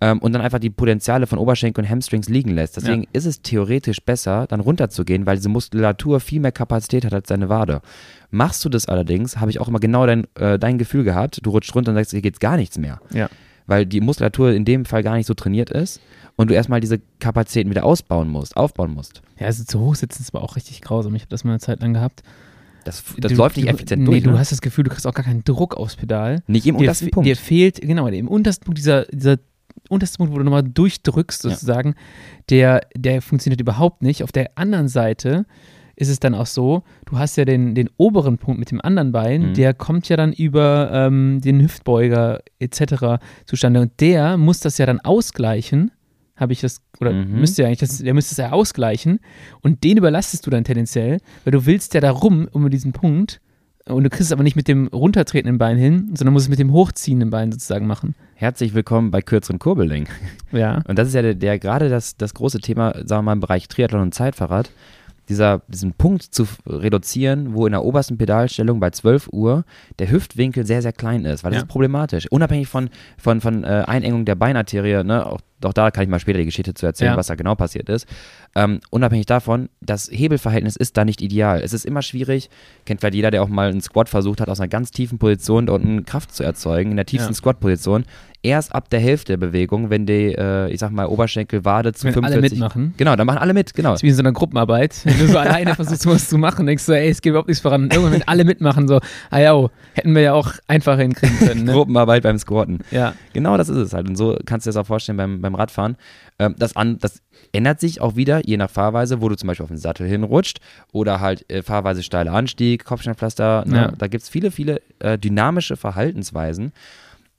[0.00, 2.76] ähm, und dann einfach die Potenziale von Oberschenkel und Hamstrings liegen lässt.
[2.76, 7.28] Deswegen ist es theoretisch besser, dann runterzugehen, weil diese Muskulatur viel mehr Kapazität hat als
[7.28, 7.80] deine Wade.
[8.30, 11.50] Machst du das allerdings, habe ich auch immer genau dein, äh, dein Gefühl gehabt, du
[11.50, 13.00] rutscht runter und sagst, hier geht's gar nichts mehr.
[13.12, 13.28] Ja.
[13.66, 16.00] Weil die Muskulatur in dem Fall gar nicht so trainiert ist
[16.36, 19.20] und du erstmal diese Kapazitäten wieder ausbauen musst, aufbauen musst.
[19.38, 21.14] Ja, also zu hoch sitzen ist aber auch richtig grausam.
[21.16, 22.22] Ich habe das mal eine Zeit lang gehabt.
[22.84, 24.22] Das, das Du- läuft nicht du, effizient nee, durch.
[24.22, 24.38] du ne?
[24.38, 26.42] hast das Gefühl, du kriegst auch gar keinen Druck aufs Pedal.
[26.46, 27.26] nicht im dir, untersten Punkt.
[27.26, 29.36] dir fehlt, genau, im untersten Punkt, dieser, dieser
[29.88, 31.50] unterste Punkt, wo du nochmal durchdrückst Ja.
[31.50, 31.94] sozusagen,
[32.50, 34.22] der, der funktioniert überhaupt nicht.
[34.22, 35.44] Auf der anderen Seite
[35.96, 39.10] ist es dann auch so, du hast ja den, den oberen Punkt mit dem anderen
[39.10, 39.54] Bein, Mhm.
[39.54, 43.20] der kommt ja dann über ähm, den Hüftbeuger etc.
[43.46, 45.90] zustande und der muss das ja dann ausgleichen,
[46.36, 47.40] habe ich das, oder Mhm.
[47.40, 49.18] müsste ja eigentlich, das, der müsste es ja ausgleichen
[49.60, 53.40] und den überlastest du dann tendenziell, weil du willst ja da rum um diesen Punkt
[53.86, 56.60] und du kriegst es aber nicht mit dem runtertretenden Bein hin, sondern musst es mit
[56.60, 58.14] dem hochziehenden Bein sozusagen machen.
[58.40, 60.08] Herzlich willkommen bei kürzeren Kurbelling.
[60.52, 60.82] Ja.
[60.86, 63.40] Und das ist ja der, der gerade das, das große Thema, sagen wir mal, im
[63.40, 64.70] Bereich Triathlon und Zeitfahrrad,
[65.28, 69.64] dieser, diesen Punkt zu reduzieren, wo in der obersten Pedalstellung bei 12 Uhr
[69.98, 71.64] der Hüftwinkel sehr, sehr klein ist, weil das Ja.
[71.64, 72.26] ist problematisch.
[72.30, 76.20] Unabhängig von, von, von äh, Einengung der Beinarterie, ne, auch, auch da kann ich mal
[76.20, 77.16] später die Geschichte zu erzählen, Ja.
[77.16, 78.06] was da genau passiert ist.
[78.54, 81.60] Ähm, unabhängig davon, das Hebelverhältnis ist da nicht ideal.
[81.62, 82.48] Es ist immer schwierig,
[82.84, 85.66] kennt vielleicht jeder, der auch mal einen Squat versucht hat, aus einer ganz tiefen Position
[85.66, 87.36] da unten Kraft zu erzeugen, in der tiefsten Ja.
[87.36, 88.04] Squat-Position.
[88.42, 92.04] Erst ab der Hälfte der Bewegung, wenn die, äh, ich sag mal, Oberschenkel, Wade zu
[92.06, 92.36] Wenn 45.
[92.36, 92.94] alle mitmachen.
[92.96, 93.90] Genau, dann machen alle mit, genau.
[93.90, 95.00] Das ist wie in so einer Gruppenarbeit.
[95.04, 97.60] Wenn du so alleine versuchst, was zu machen, denkst du, ey, es geht überhaupt nichts
[97.62, 97.82] voran.
[97.82, 101.38] Und irgendwann, wenn alle mitmachen, so, ah ja, oh, hätten wir ja auch einfacher hinkriegen
[101.46, 101.64] können.
[101.64, 101.72] Ne?
[101.72, 102.78] Gruppenarbeit beim Squatten.
[102.92, 104.08] Ja, Genau das ist es halt.
[104.08, 105.96] Und so kannst du dir das auch vorstellen beim, beim Radfahren.
[106.40, 107.22] Ähm, das, an, das
[107.52, 110.58] ändert sich auch wieder, je nach Fahrweise, wo du zum Beispiel auf den Sattel hinrutscht
[110.92, 113.64] oder halt äh, Fahrweise steiler Anstieg, Kopfsteinpflaster.
[113.64, 113.76] Ne?
[113.76, 113.92] Ja.
[113.96, 116.72] Da gibt es viele, viele äh, dynamische Verhaltensweisen.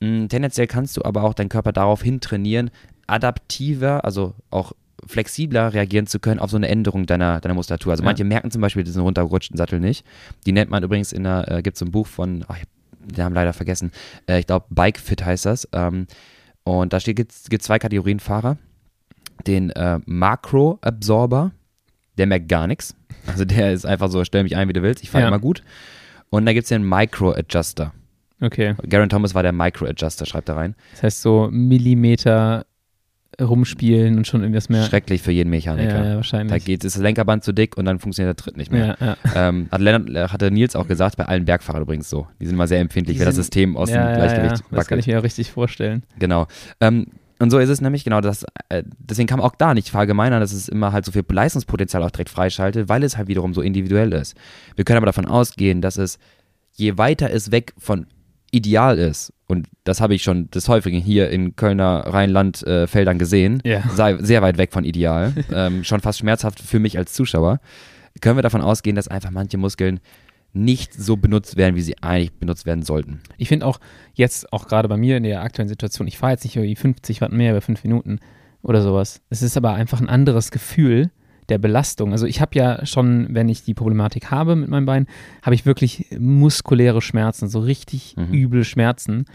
[0.02, 2.72] Mm, tendenziell kannst du aber auch deinen Körper darauf hin trainieren,
[3.08, 4.72] adaptiver, also auch
[5.06, 7.92] flexibler reagieren zu können auf so eine Änderung deiner, deiner Muskulatur.
[7.92, 8.06] Also Ja.
[8.06, 10.06] manche merken zum Beispiel diesen runtergerutschten Sattel nicht.
[10.46, 12.68] Die nennt man übrigens in der, äh, gibt es ein Buch von, ach, hab
[13.08, 13.92] den Namen leider vergessen,
[14.28, 15.68] äh, ich glaube Bike Fit heißt das.
[15.72, 16.06] Ähm,
[16.64, 18.58] und da gibt es zwei Kategorien Fahrer.
[19.48, 21.52] Den äh, Makro-Absorber,
[22.18, 22.94] der merkt gar nichts.
[23.26, 25.28] Also der ist einfach so, stell mich ein, wie du willst, ich fahre Ja.
[25.30, 25.64] immer gut.
[26.30, 27.94] Und dann gibt es den Micro-Adjuster.
[28.42, 28.76] Okay.
[28.88, 30.76] Garen Thomas war der Micro-Adjuster, schreibt da rein.
[30.92, 32.66] Das heißt so Millimeter
[33.40, 34.84] rumspielen und schon irgendwas mehr.
[34.84, 36.04] Schrecklich für jeden Mechaniker.
[36.04, 36.52] Ja, ja, wahrscheinlich.
[36.52, 38.98] Da geht, ist das Lenkerband zu dick und dann funktioniert der Tritt nicht mehr.
[39.00, 39.50] ja, ja.
[39.50, 42.28] Ähm, hat Lennart, äh, hatte Nils auch gesagt, bei allen Bergfahrern übrigens so.
[42.42, 44.78] Die sind immer sehr empfindlich, Die wenn das System aus ja, dem ja, Gleichgewicht ja.
[44.78, 46.04] Das kann ich mir auch richtig vorstellen.
[46.18, 46.48] Genau.
[46.82, 47.08] Ähm,
[47.42, 50.42] und so ist es nämlich, genau, das, äh, deswegen kann man auch da nicht verallgemeinern,
[50.42, 53.62] dass es immer halt so viel Leistungspotenzial auch direkt freischaltet, weil es halt wiederum so
[53.62, 54.36] individuell ist.
[54.76, 56.20] Wir können aber davon ausgehen, dass es,
[56.74, 58.08] je weiter es weg von
[58.52, 63.62] ideal ist, und das habe ich schon des Häufigen hier in Kölner Rheinland-Feldern äh, gesehen,
[63.96, 67.60] sei sehr weit weg von ideal, ähm, schon fast schmerzhaft für mich als Zuschauer,
[68.22, 70.00] können wir davon ausgehen, dass einfach manche Muskeln
[70.54, 73.22] nicht so benutzt werden, wie sie eigentlich benutzt werden sollten.
[73.38, 73.80] Ich finde auch
[74.14, 77.22] jetzt, auch gerade bei mir in der aktuellen Situation, ich fahre jetzt nicht irgendwie 50
[77.22, 78.20] Watt mehr über fünf Minuten
[78.62, 79.22] oder sowas.
[79.30, 81.12] Es ist aber einfach ein anderes Gefühl
[81.50, 82.12] der Belastung.
[82.12, 85.08] Also ich habe ja schon, wenn ich die Problematik habe mit meinem Bein,
[85.42, 88.34] habe ich wirklich muskuläre Schmerzen, so richtig Mhm.
[88.34, 89.26] üble Schmerzen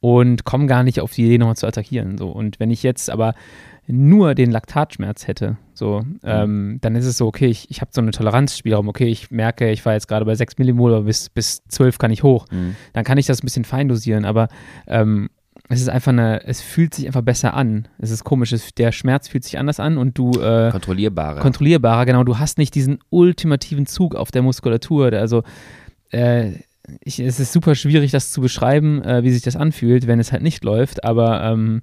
[0.00, 2.18] und komme gar nicht auf die Idee, nochmal zu attackieren.
[2.18, 2.28] So.
[2.28, 3.34] Und wenn ich jetzt aber
[3.86, 8.00] nur den Laktatschmerz hätte, so, ähm, dann ist es so, okay, ich, ich habe so
[8.00, 11.62] eine Toleranzspielraum, okay, ich merke, ich war jetzt gerade bei 6 Millimol, aber bis, bis
[11.68, 12.76] 12 kann ich hoch Mhm.
[12.94, 14.48] dann kann ich das ein bisschen fein dosieren, aber
[14.86, 15.28] ähm,
[15.68, 17.88] es ist einfach eine, es fühlt sich einfach besser an.
[17.98, 21.40] Es ist komisch, es, der Schmerz fühlt sich anders an und du äh, Kontrollierbare.
[21.40, 25.12] kontrollierbarer, genau, du hast nicht diesen ultimativen Zug auf der Muskulatur.
[25.12, 25.42] Also
[26.10, 26.52] äh,
[27.00, 30.32] ich, es ist super schwierig, das zu beschreiben, äh, wie sich das anfühlt, wenn es
[30.32, 31.82] halt nicht läuft, aber ähm,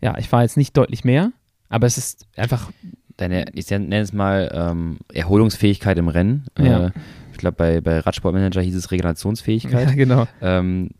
[0.00, 1.30] ja, ich fahre jetzt nicht deutlich mehr,
[1.68, 2.72] aber es ist einfach,
[3.16, 6.46] deine, ich nenne es mal ähm, Erholungsfähigkeit im Rennen.
[6.58, 6.86] Ja.
[6.86, 6.90] Äh,
[7.30, 9.88] ich glaube, bei, bei Radsportmanager hieß es Regenerationsfähigkeit.
[9.90, 10.26] ja, genau.
[10.40, 10.90] ähm,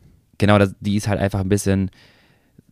[0.43, 1.93] genau, das, die ist halt einfach ein bisschen,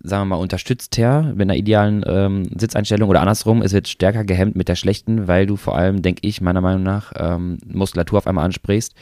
[0.03, 4.57] sagen wir mal, unterstützter mit einer idealen ähm, Sitzeinstellung oder andersrum, es wird stärker gehemmt
[4.57, 8.27] mit der schlechten, weil du vor allem, denke ich, meiner Meinung nach, ähm, Muskulatur auf
[8.27, 8.93] einmal ansprichst,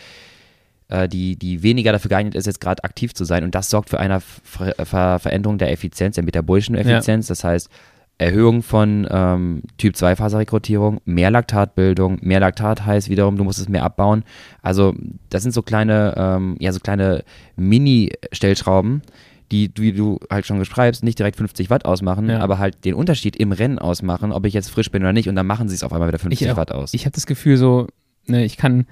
[0.88, 3.42] äh, die, die weniger dafür geeignet ist, jetzt gerade aktiv zu sein.
[3.42, 7.26] Und das sorgt für eine Ver Ver Veränderung der Effizienz, der metabolischen Effizienz.
[7.28, 7.70] Das heißt,
[8.18, 14.24] Erhöhung von ähm, Typ-2-Faserrekrutierung, mehr Laktatbildung, mehr Laktat heißt wiederum, du musst es mehr abbauen.
[14.60, 14.94] Also
[15.30, 17.22] das sind so kleine, ähm, ja, so kleine
[17.56, 19.02] Mini-Stellschrauben,
[19.50, 22.40] die, wie du halt schon beschreibst, nicht direkt 50 Watt ausmachen, Ja.
[22.40, 25.28] aber halt den Unterschied im Rennen ausmachen, ob ich jetzt frisch bin oder nicht.
[25.28, 26.56] Und dann machen sie es auf einmal wieder 50 Ich auch.
[26.56, 26.92] Watt aus.
[26.94, 27.86] Ich habe das Gefühl so,
[28.26, 28.86] ne, ich kann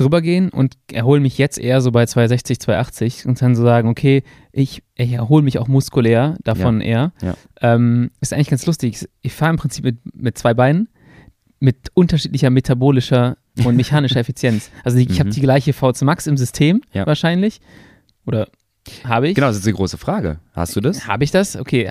[0.00, 3.88] drüber gehen und erhole mich jetzt eher so bei 260, 280 und dann so sagen,
[3.88, 7.12] okay, ich, ich erhole mich auch muskulär davon eher.
[7.22, 7.34] Ja.
[7.60, 8.94] Ähm, ist eigentlich ganz lustig.
[9.02, 10.88] Ich, ich fahre im Prinzip mit, mit zwei Beinen
[11.60, 14.70] mit unterschiedlicher metabolischer und mechanischer Effizienz.
[14.84, 15.34] Also ich, ich habe Mhm.
[15.34, 17.04] die gleiche VC Max im System Ja.
[17.06, 17.60] wahrscheinlich.
[18.26, 18.48] Oder
[19.04, 19.34] habe ich?
[19.34, 20.38] Genau, das ist die große Frage.
[20.54, 21.06] Hast du das?
[21.06, 21.56] Habe ich das?
[21.56, 21.90] Okay,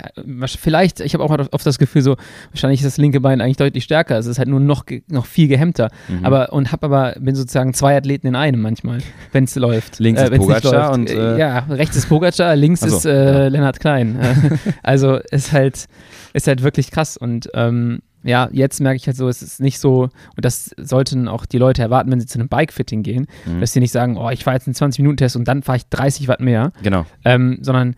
[0.58, 2.16] vielleicht, ich habe auch oft das Gefühl so,
[2.50, 5.48] wahrscheinlich ist das linke Bein eigentlich deutlich stärker, es ist halt nur noch, noch viel
[5.48, 6.24] gehemmter, Mhm.
[6.24, 8.98] aber und habe aber, bin sozusagen zwei Athleten in einem manchmal,
[9.32, 9.98] wenn es läuft.
[9.98, 10.98] Links ist wenn's nicht Pogacar läuft.
[10.98, 13.48] und, äh, ja, rechts ist Pogacar, links so, ist äh, ja.
[13.48, 14.18] Lennart Klein.
[14.82, 15.86] also ist halt,
[16.32, 19.78] ist halt wirklich krass und ähm, ja, jetzt merke ich halt so, es ist nicht
[19.78, 20.02] so,
[20.36, 23.60] und das sollten auch die Leute erwarten, wenn sie zu einem Bike-Fitting gehen, Mhm.
[23.60, 26.28] dass sie nicht sagen, oh, ich fahre jetzt einen 20-Minuten-Test und dann fahre ich 30
[26.28, 27.06] Watt mehr, Genau.
[27.24, 27.96] ähm, sondern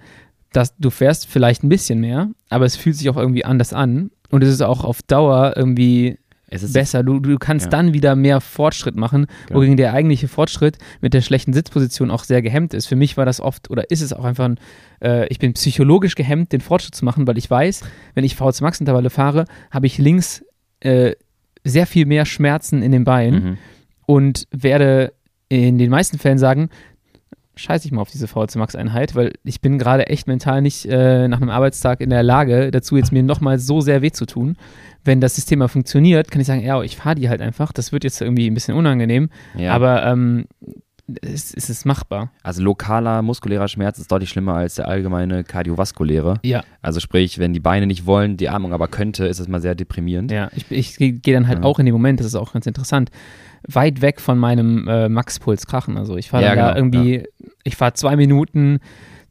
[0.53, 4.11] dass du fährst vielleicht ein bisschen mehr, aber es fühlt sich auch irgendwie anders an
[4.31, 6.19] und es ist auch auf Dauer irgendwie
[6.51, 7.03] besser.
[7.03, 7.71] Du, du kannst Ja.
[7.71, 9.59] dann wieder mehr Fortschritt machen, Genau.
[9.61, 12.87] wogegen der eigentliche Fortschritt mit der schlechten Sitzposition auch sehr gehemmt ist.
[12.87, 14.59] Für mich war das oft oder ist es auch einfach ein,
[15.03, 17.83] äh, ich bin psychologisch gehemmt, den Fortschritt zu machen, weil ich weiß,
[18.15, 20.45] wenn ich VZ Max Intervalle fahre, habe ich links
[20.81, 21.13] äh,
[21.65, 23.59] sehr viel mehr Schmerzen in den Beinen Mhm.
[24.07, 25.13] und werde
[25.49, 26.71] in den meisten Fällen sagen,
[27.61, 30.87] scheiße ich mal auf diese VHC Max Einheit, weil ich bin gerade echt mental nicht
[30.87, 34.27] äh, nach einem Arbeitstag in der Lage, dazu jetzt mir nochmal so sehr weh zu
[34.27, 34.57] tun.
[35.05, 37.73] Wenn das System mal funktioniert, kann ich sagen, ja, ich fahre die halt einfach.
[37.73, 39.73] Das wird jetzt irgendwie ein bisschen unangenehm, Ja.
[39.73, 40.47] aber ähm,
[41.23, 42.31] es, es ist machbar.
[42.45, 46.35] Also lokaler muskulärer Schmerz ist deutlich schlimmer als der allgemeine kardiovaskuläre.
[46.45, 46.63] Ja.
[46.83, 49.75] Also sprich, wenn die Beine nicht wollen, die Atmung aber könnte, ist das mal sehr
[49.75, 50.31] deprimierend.
[50.31, 51.65] Ja, ich, ich gehe dann halt Ja.
[51.65, 53.11] auch in dem Moment, das ist auch ganz interessant,
[53.69, 55.97] weit weg von meinem äh, Max-Puls krachen.
[55.97, 57.25] Also ich fahre Ja, da genau, irgendwie,
[57.65, 58.79] ich fahre zwei Minuten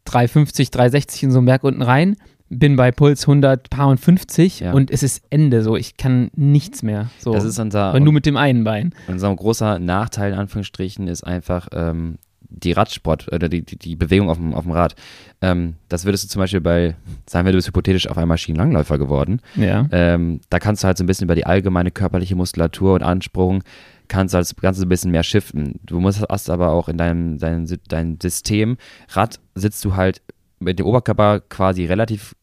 [0.05, 2.15] 350, 360 in so einen Berg unten rein,
[2.49, 4.73] bin bei Puls 100, paar und 50 Ja.
[4.73, 5.61] und es ist Ende.
[5.61, 7.09] So, ich kann nichts mehr.
[7.19, 7.31] So.
[7.33, 8.93] Das ist unser, aber nur mit dem einen Bein.
[9.07, 12.17] unser großer Nachteil, in Anführungsstrichen, ist einfach ähm,
[12.49, 14.95] die Radsport oder die, die, die Bewegung auf dem, auf dem Rad.
[15.41, 16.95] Ähm, das würdest du zum Beispiel bei,
[17.27, 19.41] sagen wir, du bist hypothetisch auf einmal Schienenlangläufer geworden.
[19.55, 19.87] Ja.
[19.91, 23.63] Ähm, da kannst du halt so ein bisschen über die allgemeine körperliche Muskulatur und Ansprung
[24.07, 25.79] kannst du halt das Ganze ein bisschen mehr shiften.
[25.85, 28.77] Du musst hast aber auch in deinem, deinem, deinem System,
[29.09, 30.21] Rad sitzt du halt
[30.59, 32.35] mit dem Oberkörper quasi relativ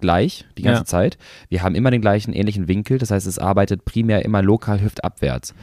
[0.00, 0.86] gleich die ganze Ja.
[0.86, 1.18] Zeit.
[1.50, 5.54] Wir haben immer den gleichen ähnlichen Winkel, das heißt, es arbeitet primär immer lokal hüftabwärts.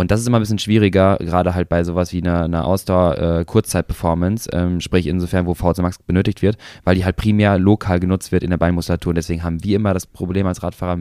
[0.00, 4.48] Und das ist immer ein bisschen schwieriger, gerade halt bei sowas wie einer, einer Ausdauer-Kurzzeit-Performance,
[4.52, 8.42] ähm, sprich insofern, wo VZ Max benötigt wird, weil die halt primär lokal genutzt wird
[8.42, 9.10] in der Beinmuskulatur.
[9.10, 11.00] Und deswegen haben wir immer das Problem als Radfahrer,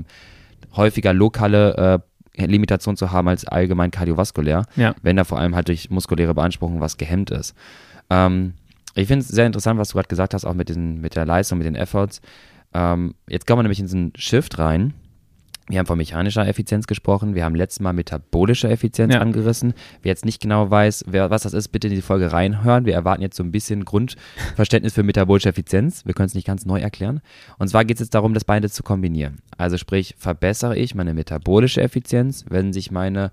[0.76, 2.02] häufiger lokale
[2.38, 4.94] äh, Limitation zu haben als allgemein kardiovaskulär, Ja.
[5.02, 7.56] wenn da vor allem halt durch muskuläre Beanspruchung was gehemmt ist.
[8.10, 8.54] Ähm,
[8.96, 11.26] ich finde es sehr interessant, was du gerade gesagt hast, auch mit, diesen, mit der
[11.26, 12.22] Leistung, mit den Efforts.
[12.74, 14.94] Ähm, jetzt kommen wir nämlich in so einen Shift rein.
[15.70, 19.22] Wir haben von mechanischer Effizienz gesprochen, wir haben letztes Mal metabolische Effizienz Ja.
[19.22, 19.74] angerissen.
[20.02, 22.86] Wer jetzt nicht genau weiß, wer, was das ist, bitte in die Folge reinhören.
[22.86, 26.06] Wir erwarten jetzt so ein bisschen Grundverständnis für metabolische Effizienz.
[26.08, 27.22] Wir können es nicht ganz neu erklären.
[27.60, 29.38] Und zwar geht es jetzt darum, das beide zu kombinieren.
[29.58, 33.32] Also sprich, verbessere ich meine metabolische Effizienz, wenn sich meine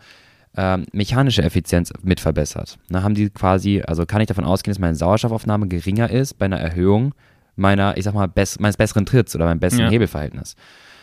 [0.59, 2.79] ähm, mechanische Effizienz mit verbessert.
[2.91, 6.45] Na, haben die quasi, also kann ich davon ausgehen, dass meine Sauerstoffaufnahme geringer ist bei
[6.47, 7.15] einer Erhöhung
[7.57, 9.91] meiner, ich sag mal, bess meines besseren Tritts oder meinem besseren Ja.
[9.91, 10.55] Hebelverhältnis.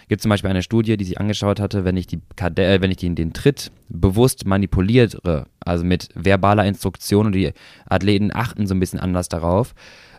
[0.08, 2.92] Gibt zum Beispiel eine Studie, die sich angeschaut hatte, wenn ich, die Kade äh, wenn
[2.92, 7.54] ich den, den Tritt bewusst manipuliere, also mit verbaler Instruktion und die
[7.86, 9.74] Athleten achten so ein bisschen anders darauf,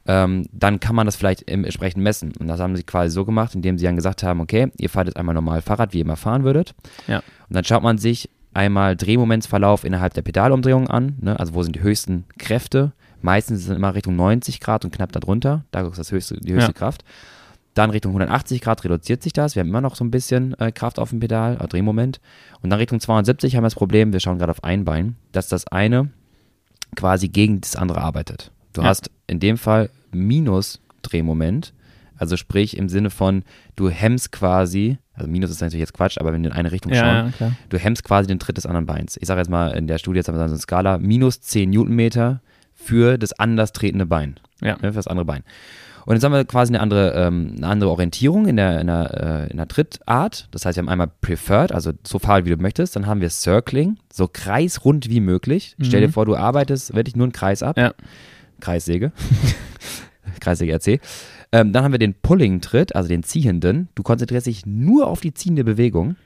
[0.07, 2.33] ähm, dann kann man das vielleicht im entsprechend messen.
[2.39, 5.09] Und das haben sie quasi so gemacht, indem sie dann gesagt haben, okay, ihr fahrt
[5.09, 6.75] jetzt einmal normal Fahrrad, wie ihr immer fahren würdet.
[7.07, 7.19] Ja.
[7.19, 11.39] Und dann schaut man sich einmal Drehmomentsverlauf innerhalb der Pedalumdrehung an, ne?
[11.39, 12.93] also wo sind die höchsten Kräfte.
[13.21, 16.73] Meistens sind immer Richtung 90 Grad und knapp darunter, da ist das höchste, die höchste
[16.73, 16.79] Ja.
[16.79, 17.05] Kraft.
[17.75, 19.55] Dann Richtung 180 Grad reduziert sich das.
[19.57, 22.21] Wir haben immer noch so ein bisschen äh, Kraft auf dem Pedal, äh, Drehmoment.
[22.63, 25.49] Und dann Richtung 270 haben wir das Problem, wir schauen gerade auf ein Bein, dass
[25.49, 26.11] das eine
[26.97, 28.53] quasi gegen das andere arbeitet.
[28.73, 28.89] Du Ja.
[28.89, 31.73] hast in dem Fall Minus Drehmoment,
[32.17, 33.43] also sprich im Sinne von,
[33.75, 36.93] du hemmst quasi, also Minus ist natürlich jetzt Quatsch, aber wenn wir in eine Richtung
[36.95, 37.53] schauen, Ja, ja, klar.
[37.69, 39.17] du hemmst quasi den Tritt des anderen Beins.
[39.21, 41.71] Ich sage jetzt mal, in der Studie jetzt haben wir so eine Skala, minus 10
[41.71, 42.41] Newtonmeter
[42.73, 44.75] für das anders tretende Bein, Ja.
[44.75, 45.43] ne, für das andere Bein.
[46.07, 49.47] Und jetzt haben wir quasi eine andere, ähm, eine andere Orientierung in der, in, der,
[49.49, 50.49] äh, in der Trittart.
[50.51, 52.95] Das heißt, wir haben einmal Preferred, also so fahl wie du möchtest.
[52.97, 55.77] Dann haben wir Circling, so kreisrund wie möglich.
[55.81, 56.13] Stell dir Mhm.
[56.13, 57.79] vor, du arbeitest wirklich nur einen Kreis ab.
[57.79, 57.95] Ja.
[58.61, 59.13] Kreissäge.
[60.41, 61.01] Kreissäge RC.
[61.53, 63.89] Ähm, dann haben wir den Pulling-Tritt, also den ziehenden.
[63.95, 66.17] Du konzentrierst dich nur auf die ziehende Bewegung.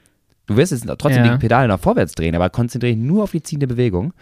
[0.47, 1.33] Du wirst jetzt trotzdem Ja.
[1.33, 4.13] die Pedale nach vorwärts drehen, aber konzentriere dich nur auf die ziehende Bewegung.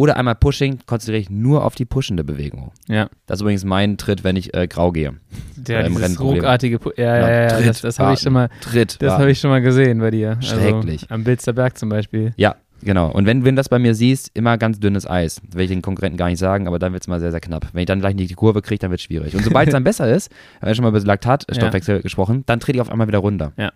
[0.00, 2.72] Oder einmal Pushing, konzentriere dich nur auf die pushende Bewegung.
[2.88, 3.10] Ja.
[3.26, 5.14] Das ist übrigens mein Tritt, wenn ich äh, grau gehe.
[5.56, 6.36] Der, Äh, im dieses Rennproblem.
[6.36, 8.96] ruckartige, Pu- ja, Genau, ja, ja, Tritt, das, das habe ich schon mal, Tritt.
[9.02, 9.20] das warten.
[9.22, 10.38] habe ich schon mal gesehen bei dir.
[10.40, 11.02] Schrecklich.
[11.02, 12.32] Also, am Bilster Berg zum Beispiel.
[12.38, 13.10] Ja, genau.
[13.12, 15.42] Und wenn, wenn du das bei mir siehst, immer ganz dünnes Eis.
[15.52, 17.68] Will ich den Konkurrenten gar nicht sagen, aber dann wird es mal sehr, sehr knapp.
[17.74, 19.34] Wenn ich dann gleich nicht die Kurve kriege, dann wird es schwierig.
[19.36, 20.32] Und sobald es dann besser ist,
[20.62, 23.52] haben wir schon mal über Laktatstoffwechsel gesprochen, dann trete ich auf einmal wieder runter.
[23.58, 23.70] Ja.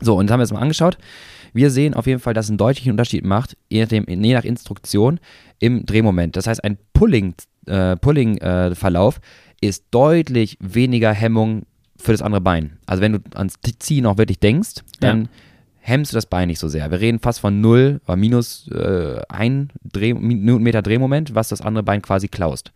[0.00, 0.96] So, und das haben wir jetzt mal angeschaut.
[1.52, 4.44] Wir sehen auf jeden Fall, dass es einen deutlichen Unterschied macht, je, nachdem, je nach
[4.44, 5.20] Instruktion
[5.58, 6.36] im Drehmoment.
[6.36, 8.70] Das heißt, ein Pulling-Verlauf äh, Pulling, äh,
[9.60, 11.64] ist deutlich weniger Hemmung
[11.96, 12.78] für das andere Bein.
[12.86, 15.28] Also wenn du ans Ziehen auch wirklich denkst, dann
[15.78, 16.90] hemmst du das Bein nicht so sehr.
[16.90, 21.84] Wir reden fast von 0 oder minus äh, 1 Dreh, Newtonmeter Drehmoment, was das andere
[21.84, 22.72] Bein quasi klaust.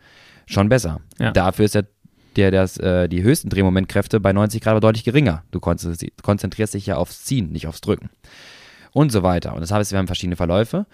[0.46, 1.00] Schon besser.
[1.18, 1.32] Ja.
[1.32, 1.86] Dafür ist der,
[2.36, 5.42] der, das, äh, die höchsten Drehmomentkräfte bei 90 Grad aber deutlich geringer.
[5.50, 8.10] Du konzentrierst dich ja aufs Ziehen, nicht aufs Drücken.
[8.92, 9.54] Und so weiter.
[9.54, 10.86] Und das heißt, wir haben verschiedene Verläufe.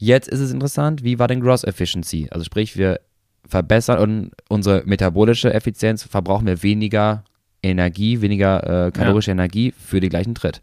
[0.00, 2.28] Jetzt ist es interessant, wie war denn Gross Efficiency?
[2.30, 3.00] Also sprich, wir
[3.46, 7.24] verbessern un- unsere metabolische Effizienz, verbrauchen wir weniger
[7.62, 10.62] Energie, weniger äh, kalorische Energie für den gleichen Tritt.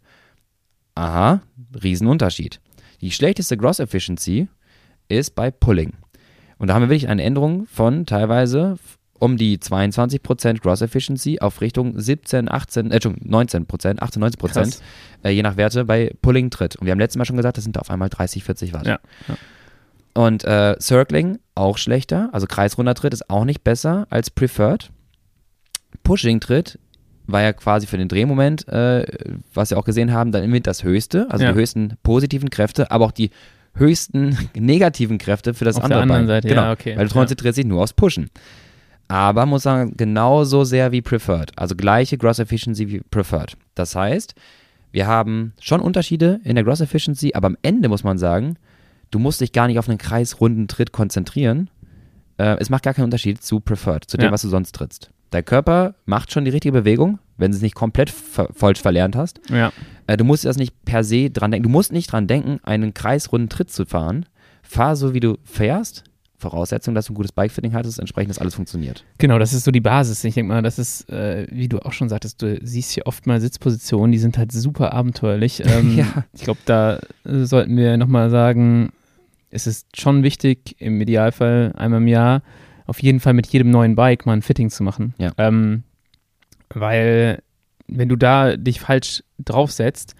[0.94, 1.40] Aha,
[1.82, 2.60] Riesenunterschied.
[3.00, 4.48] Die schlechteste Gross Efficiency
[5.08, 5.94] ist bei Pulling.
[6.58, 8.78] Und da haben wir wirklich eine Änderung von teilweise
[9.22, 14.82] um die 22% Gross Efficiency auf Richtung 17, 18, äh, Entschuldigung, 19%, 18, 19%, Krass.
[15.22, 16.74] äh, je nach Werte bei Pulling Tritt.
[16.74, 18.86] Und wir haben letztes Mal schon gesagt, das sind auf einmal 30, 40 Watt.
[18.86, 19.36] Ja, ja.
[20.14, 24.90] Und äh, Circling auch schlechter, also kreisrunder Tritt ist auch nicht besser als Preferred.
[26.02, 26.78] Pushing Tritt
[27.28, 29.06] war ja quasi für den Drehmoment, äh,
[29.54, 31.52] was wir auch gesehen haben, dann mit das höchste, also Ja.
[31.52, 33.30] die höchsten positiven Kräfte, aber auch die
[33.74, 36.36] höchsten negativen Kräfte für das Auf andere der anderen Bein.
[36.36, 36.96] Seite, genau, ja, okay.
[36.96, 37.20] Weil du Ja.
[37.20, 38.28] konzentrierst dich nur aufs Pushen.
[39.12, 41.52] Aber muss sagen, genauso sehr wie Preferred.
[41.56, 43.58] Also gleiche Gross Efficiency wie Preferred.
[43.74, 44.34] Das heißt,
[44.90, 48.56] wir haben schon Unterschiede in der Gross Efficiency, aber am Ende muss man sagen,
[49.10, 51.68] du musst dich gar nicht auf einen kreisrunden Tritt konzentrieren.
[52.38, 54.32] Äh, es macht gar keinen Unterschied zu Preferred, zu dem, Ja.
[54.32, 55.10] was du sonst trittst.
[55.32, 59.14] Der Körper macht schon die richtige Bewegung, wenn du es nicht komplett ver falsch verlernt
[59.14, 59.40] hast.
[59.50, 59.72] Ja.
[60.06, 61.64] Äh, du musst das nicht per se dran denken.
[61.64, 64.24] Du musst nicht dran denken, einen kreisrunden Tritt zu fahren.
[64.62, 66.04] Fahr so, wie du fährst.
[66.42, 69.04] Voraussetzung, dass du ein gutes Bikefitting hattest, entsprechend, dass alles funktioniert.
[69.18, 70.22] Genau, das ist so die Basis.
[70.24, 73.26] Ich denke mal, das ist, äh, wie du auch schon sagtest, du siehst hier oft
[73.26, 75.62] mal Sitzpositionen, die sind halt super abenteuerlich.
[75.72, 76.24] Ähm, Ja.
[76.34, 78.90] Ich glaube, da äh, sollten wir nochmal sagen,
[79.50, 82.42] es ist schon wichtig, im Idealfall einmal im Jahr
[82.86, 85.14] auf jeden Fall mit jedem neuen Bike mal ein Fitting zu machen.
[85.18, 85.32] Ja.
[85.38, 85.84] Ähm,
[86.70, 87.42] weil,
[87.86, 90.14] wenn du da dich falsch draufsetzt,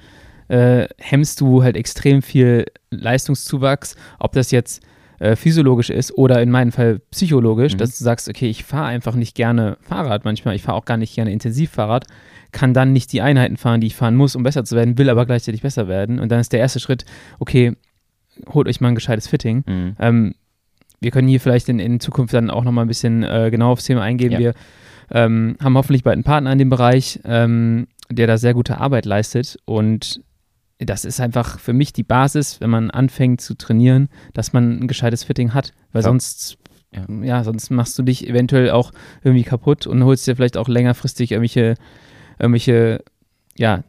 [0.48, 4.82] äh, hemmst du halt extrem viel Leistungszuwachs, ob das jetzt
[5.22, 7.78] äh, physiologisch ist oder in meinem Fall psychologisch, mhm.
[7.78, 10.96] dass du sagst, okay, ich fahre einfach nicht gerne Fahrrad manchmal, ich fahre auch gar
[10.96, 12.06] nicht gerne Intensivfahrrad,
[12.50, 15.08] kann dann nicht die Einheiten fahren, die ich fahren muss, um besser zu werden, will
[15.08, 16.18] aber gleichzeitig besser werden.
[16.18, 17.04] Und dann ist der erste Schritt,
[17.38, 17.76] okay,
[18.48, 19.62] holt euch mal ein gescheites Fitting.
[19.64, 19.96] Mhm.
[20.00, 20.34] Ähm,
[21.00, 23.84] wir können hier vielleicht in, in Zukunft dann auch nochmal ein bisschen äh, genau aufs
[23.84, 24.32] Thema eingehen.
[24.32, 24.38] Ja.
[24.40, 24.54] Wir
[25.12, 29.06] ähm, haben hoffentlich bald einen Partner in dem Bereich, ähm, der da sehr gute Arbeit
[29.06, 30.20] leistet und
[30.84, 34.88] das ist einfach für mich die Basis, wenn man anfängt zu trainieren, dass man ein
[34.88, 36.08] gescheites Fitting hat, weil ja.
[36.08, 36.58] sonst
[36.92, 37.06] ja.
[37.22, 37.44] ja.
[37.44, 38.92] sonst machst du dich eventuell auch
[39.22, 41.74] irgendwie kaputt und holst dir vielleicht auch längerfristig irgendwelche,
[42.38, 43.02] irgendwelche
[43.56, 43.84] ja,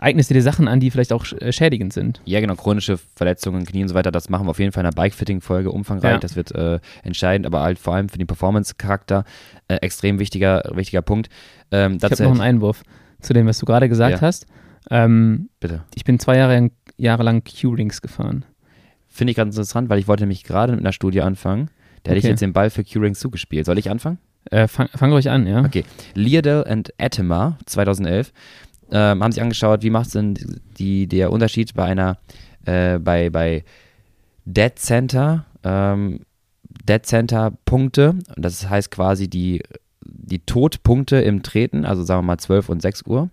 [0.00, 2.20] eignest dir Sachen an, die vielleicht auch äh, schädigend sind.
[2.26, 4.90] Ja, genau, chronische Verletzungen, Knie und so weiter, das machen wir auf jeden Fall in
[4.90, 6.12] der Bike-Fitting-Folge umfangreich.
[6.12, 6.18] Ja.
[6.18, 9.24] Das wird äh, entscheidend, aber halt vor allem für den Performance-Charakter
[9.68, 11.30] äh, extrem wichtiger, wichtiger Punkt.
[11.70, 12.82] Ähm, ich habe noch einen Einwurf
[13.20, 14.20] zu dem, was du gerade gesagt ja.
[14.20, 14.46] hast.
[14.90, 15.84] Ähm, Bitte.
[15.94, 18.44] Ich bin zwei Jahre, Jahre lang Q-Rings gefahren.
[19.08, 21.70] Finde ich ganz interessant, weil ich wollte nämlich gerade mit einer Studie anfangen.
[22.02, 23.66] Da hätte ich jetzt den Ball für Q-Rings zugespielt.
[23.66, 24.18] Soll ich anfangen?
[24.50, 25.64] Äh, fang, fang ruhig an, ja.
[25.64, 25.84] Okay.
[26.14, 28.32] Leardell and Atema 2011
[28.92, 30.34] ähm, haben sich angeschaut, wie macht denn
[30.78, 32.18] die, der Unterschied bei einer,
[32.64, 33.64] äh, bei, bei
[34.44, 36.20] Dead Center, ähm,
[36.88, 39.62] Dead Center Punkte, das heißt quasi die,
[40.04, 43.28] die Todpunkte im Treten, also sagen wir mal 12 und 6 Uhr,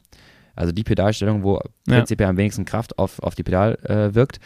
[0.56, 1.62] also die Pedalstellung, wo ja.
[1.98, 4.40] prinzipiell am wenigsten Kraft auf, auf die Pedal äh, wirkt.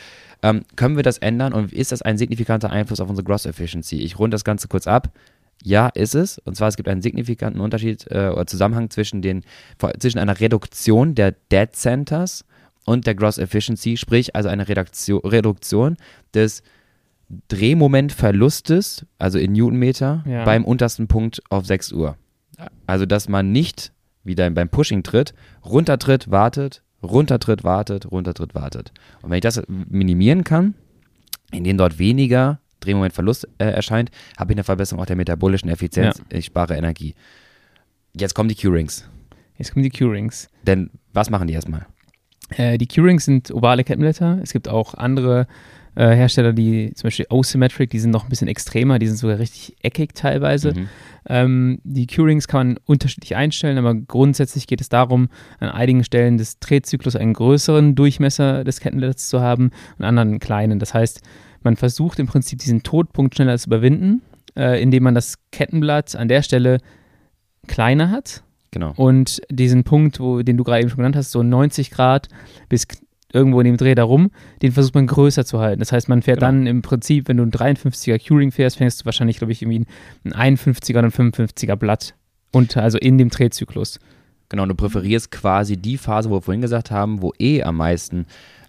[0.43, 3.97] Ähm, können wir das ändern und ist das ein signifikanter Einfluss auf unsere Gross Efficiency?
[3.97, 5.11] Ich runde das Ganze kurz ab.
[5.63, 6.37] Ja, ist es.
[6.39, 9.43] Und zwar, es gibt einen signifikanten Unterschied äh, oder Zusammenhang zwischen, den,
[9.99, 12.45] zwischen einer Reduktion der Dead Centers
[12.85, 15.97] und der Gross Efficiency, sprich also eine Reduktion, Reduktion
[16.33, 16.61] des
[17.49, 20.45] Drehmomentverlustes, also in Newtonmeter, ja.
[20.45, 22.15] beim untersten Punkt auf 6 Uhr.
[22.85, 23.91] Also, dass man nicht,
[24.27, 25.33] wie beim Pushing-Tritt,
[25.65, 28.91] runtertritt, wartet, runtertritt, wartet, runtertritt, wartet.
[29.21, 30.75] Und wenn ich das minimieren kann,
[31.51, 36.17] indem dort weniger Drehmomentverlust äh, erscheint, habe ich eine Verbesserung auch der metabolischen Effizienz.
[36.17, 36.37] Ja.
[36.37, 37.15] Ich spare Energie.
[38.15, 39.09] Jetzt kommen die Q-Rings.
[39.57, 40.49] Jetzt kommen die Q-Rings.
[40.63, 41.85] Denn was machen die erstmal?
[42.49, 44.39] Äh, die Q-Rings sind ovale Kettenblätter.
[44.41, 45.47] Es gibt auch andere
[45.97, 49.39] äh, Hersteller, die zum Beispiel Asymmetric, die sind noch ein bisschen extremer, die sind sogar
[49.39, 50.73] richtig eckig teilweise.
[50.73, 50.89] Mhm.
[51.27, 55.27] Ähm, die Q-Rings kann man unterschiedlich einstellen, aber grundsätzlich geht es darum,
[55.59, 60.39] an einigen Stellen des Drehzyklus einen größeren Durchmesser des Kettenblatts zu haben und anderen einen
[60.39, 60.77] kleinen.
[60.77, 61.21] Das heißt,
[61.63, 64.21] man versucht im Prinzip diesen Todpunkt schneller zu überwinden,
[64.55, 66.77] äh, indem man das Kettenblatt an der Stelle
[67.65, 68.43] kleiner hat.
[68.69, 68.93] Genau.
[68.95, 72.27] Und diesen Punkt, wo, den du gerade eben schon genannt hast, so 90 Grad
[72.69, 72.85] bis
[73.33, 75.79] irgendwo in dem Dreh darum, den versucht man größer zu halten.
[75.79, 76.47] Das heißt, man fährt genau.
[76.51, 79.85] dann im Prinzip, wenn du ein 53er Curing fährst, fängst du wahrscheinlich, glaube ich, irgendwie
[80.25, 82.13] ein 51er oder ein 55er Blatt
[82.51, 83.99] unter, also in dem Drehzyklus.
[84.49, 88.25] Genau, du präferierst quasi die Phase, wo wir vorhin gesagt haben, wo eh am meisten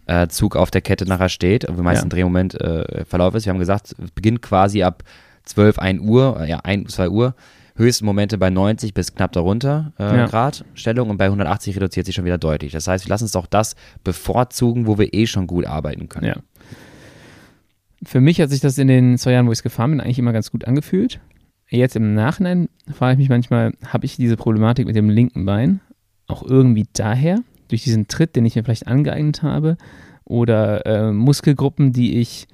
[0.07, 2.09] äh, Zug auf der Kette nachher steht, am meisten ja.
[2.09, 3.47] Drehmoment äh, Verlauf ist.
[3.47, 5.05] Wir haben gesagt, es beginnt quasi ab
[5.45, 7.35] 12, 1 Uhr, ja, 1, 2 Uhr.
[7.79, 10.27] Höchsten Momente bei 90 bis knapp darunter äh, ja.
[10.27, 12.73] Grad Stellung und bei 180 reduziert sich schon wieder deutlich.
[12.73, 16.27] Das heißt, wir lassen uns doch das bevorzugen, wo wir eh schon gut arbeiten können.
[16.27, 16.37] Ja.
[18.03, 20.19] Für mich hat sich das in den zwei Jahren, wo ich es gefahren bin, eigentlich
[20.19, 21.21] immer ganz gut angefühlt.
[21.69, 25.81] Jetzt im Nachhinein frage ich mich manchmal, habe ich diese Problematik mit dem linken Bein
[26.27, 27.39] auch irgendwie daher,
[27.69, 29.77] durch diesen Tritt, den ich mir vielleicht angeeignet habe,
[30.25, 32.47] oder äh, Muskelgruppen, die ich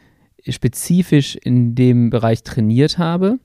[0.48, 3.38] spezifisch in dem Bereich trainiert habe.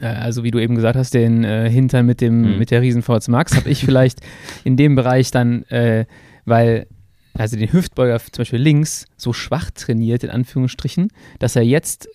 [0.00, 2.58] Äh, also wie du eben gesagt hast, den äh, Hintern mit dem mhm.
[2.58, 4.20] mit der riesen VZ Max habe ich vielleicht
[4.64, 6.06] in dem Bereich dann, äh,
[6.44, 6.86] weil
[7.34, 11.08] also den Hüftbeuger zum Beispiel links so schwach trainiert, in Anführungsstrichen,
[11.38, 12.08] dass er jetzt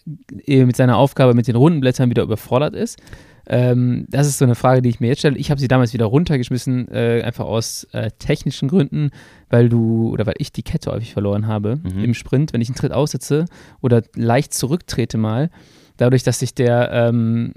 [0.45, 3.00] äh, mit seiner Aufgabe mit den runden Blättern wieder überfordert ist.
[3.48, 5.38] Ähm, das ist so eine Frage, die ich mir jetzt stelle.
[5.38, 9.12] Ich habe sie damals wieder runtergeschmissen, äh, einfach aus äh, technischen Gründen,
[9.50, 12.04] weil du oder weil ich die Kette häufig verloren habe mhm.
[12.04, 13.45] im Sprint, wenn ich einen Tritt aussetze
[13.82, 15.50] oder leicht zurücktrete mal.
[15.98, 17.54] Dadurch, dass sich der, ähm,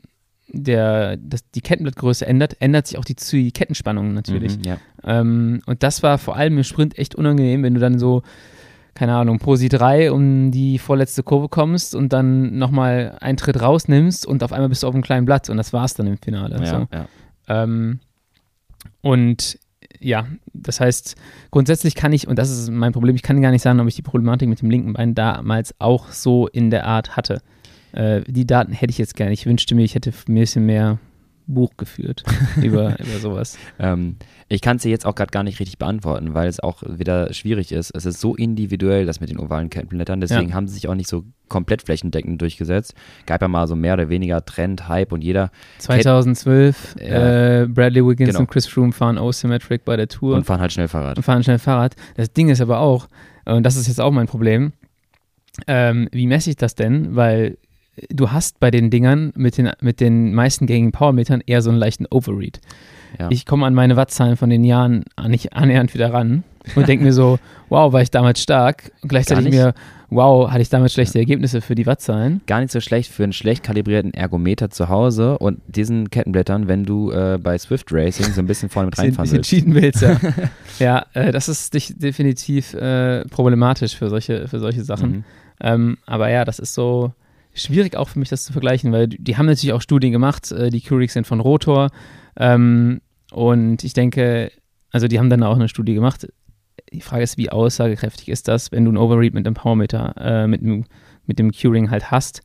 [0.51, 4.59] der, dass die Kettenblattgröße ändert, ändert sich auch die, die Kettenspannung natürlich.
[4.59, 4.77] Mhm, ja.
[5.05, 8.23] ähm, und das war vor allem im Sprint echt unangenehm, wenn du dann so
[8.99, 14.27] keine Ahnung, Posi 3 um die vorletzte Kurve kommst und dann nochmal einen Tritt rausnimmst
[14.27, 16.57] und auf einmal bist du auf einem kleinen Blatt und das war's dann im Finale.
[16.59, 16.89] Ja, so.
[16.93, 17.07] ja.
[17.47, 18.01] Ähm,
[19.01, 19.61] und
[20.01, 21.15] ja, das heißt,
[21.53, 23.95] grundsätzlich kann ich, und das ist mein Problem, ich kann gar nicht sagen, ob ich
[23.95, 27.41] die Problematik mit dem linken Bein damals auch so in der Art hatte.
[27.99, 29.33] Äh, die Daten hätte ich jetzt gerne.
[29.33, 30.99] Ich wünschte mir, ich hätte ein bisschen mehr
[31.51, 32.25] Buch geführt
[32.63, 33.57] über, über sowas.
[33.79, 34.17] Ähm,
[34.49, 37.33] ich kann es dir jetzt auch gerade gar nicht richtig beantworten, weil es auch wieder
[37.33, 37.91] schwierig ist.
[37.97, 40.55] Es ist so individuell, das mit den ovalen Kettenblättern, deswegen Ja.
[40.55, 42.93] haben sie sich auch nicht so komplett flächendeckend durchgesetzt.
[43.25, 47.63] Gab ja mal so mehr oder weniger Trend, Hype und jeder 2012, Ja.
[47.63, 48.41] äh, Bradley Wiggins Genau.
[48.41, 51.17] und Chris Froome fahren Asymmetric bei der Tour und fahren halt schnell Fahrrad.
[51.17, 51.97] und fahren schnell Fahrrad.
[52.17, 53.09] Das Ding ist aber auch,
[53.47, 54.73] und das ist jetzt auch mein Problem,
[55.67, 57.17] ähm, wie messe ich das denn?
[57.17, 57.57] Weil
[58.11, 61.79] du hast bei den Dingern mit den, mit den meisten gängigen Powermetern eher so einen
[61.79, 62.61] leichten Overread.
[63.19, 63.29] Ja.
[63.31, 66.45] Ich komme an meine Wattzahlen von den Jahren nicht annähernd wieder ran
[66.75, 67.39] und denke mir so,
[67.69, 68.93] wow, war ich damals stark.
[69.03, 69.75] Und gleichzeitig mir,
[70.11, 72.43] wow, hatte ich damals schlechte Ergebnisse für die Wattzahlen.
[72.47, 76.85] Gar nicht so schlecht für einen schlecht kalibrierten Ergometer zu Hause und diesen Kettenblättern, wenn
[76.85, 79.49] du äh, bei Swift Racing so ein bisschen vorne mit reinfahren willst.
[79.49, 80.17] cheaten willst, ja.
[80.79, 85.11] ja, äh, das ist dich definitiv äh, problematisch für solche, für solche Sachen.
[85.11, 85.25] Mhm.
[85.61, 87.13] Ähm, aber ja, das ist so
[87.59, 90.51] schwierig auch für mich, das zu vergleichen, weil die haben natürlich auch Studien gemacht.
[90.53, 91.91] Äh, die Curics sind von Rotor.
[92.37, 93.01] Ähm,
[93.33, 94.51] und ich denke,
[94.91, 96.27] also die haben dann auch eine Studie gemacht.
[96.93, 100.47] Die Frage ist, wie aussagekräftig ist das, wenn du ein Overread mit einem Powermeter, äh,
[100.47, 100.85] mit, einem,
[101.27, 102.41] mit dem Curing halt hast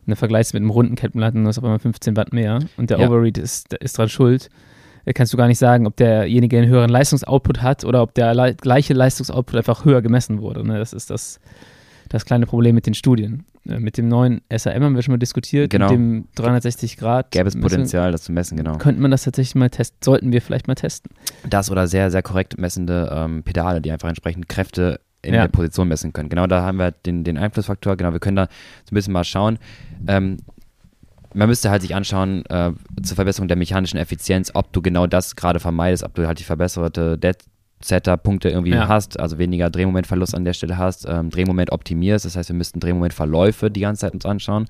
[0.00, 2.60] und dann vergleichst mit einem runden Kettenblatt und du hast auf einmal 15 Watt mehr
[2.78, 3.08] und der Ja.
[3.08, 4.48] Overread ist, ist dran schuld.
[5.04, 8.34] äh, Kannst du gar nicht sagen, ob derjenige einen höheren Leistungsoutput hat oder ob der
[8.34, 10.66] le gleiche Leistungsoutput einfach höher gemessen wurde.
[10.66, 10.78] Ne?
[10.78, 11.38] Das ist das,
[12.08, 13.44] das kleine Problem mit den Studien.
[13.68, 15.86] Äh, Mit dem neuen SAM haben wir schon mal diskutiert, Genau.
[15.86, 17.30] mit dem 360 Grad.
[17.30, 17.58] Gäbe es.
[17.60, 18.76] Potenzial, das zu messen, genau.
[18.78, 19.98] Könnte man das tatsächlich mal testen?
[20.02, 21.12] Sollten wir vielleicht mal testen.
[21.48, 25.42] Das oder sehr, sehr korrekt messende ähm, Pedale, die einfach entsprechend Kräfte in Ja.
[25.42, 26.28] der Position messen können.
[26.28, 28.46] Genau da haben wir den, den Einflussfaktor, genau, wir können da
[28.84, 29.58] so ein bisschen mal schauen.
[30.08, 30.38] Ähm,
[31.34, 35.36] man müsste halt sich anschauen, äh, zur Verbesserung der mechanischen Effizienz, ob du genau das
[35.36, 37.36] gerade vermeidest, ob du halt die verbesserte Dead
[37.84, 38.88] Setter-Punkte irgendwie Ja.
[38.88, 42.80] hast, also weniger Drehmomentverlust an der Stelle hast, ähm, Drehmoment optimierst, das heißt, wir müssten
[42.80, 44.66] Drehmomentverläufe die ganze Zeit uns anschauen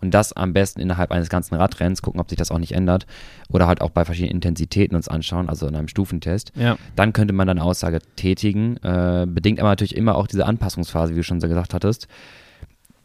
[0.00, 3.06] und das am besten innerhalb eines ganzen Radrenns, gucken, ob sich das auch nicht ändert
[3.48, 6.76] oder halt auch bei verschiedenen Intensitäten uns anschauen, also in einem Stufentest Ja.
[6.96, 8.76] dann könnte man dann Aussage tätigen.
[8.78, 12.08] Äh, bedingt aber natürlich immer auch diese Anpassungsphase, wie du schon so gesagt hattest.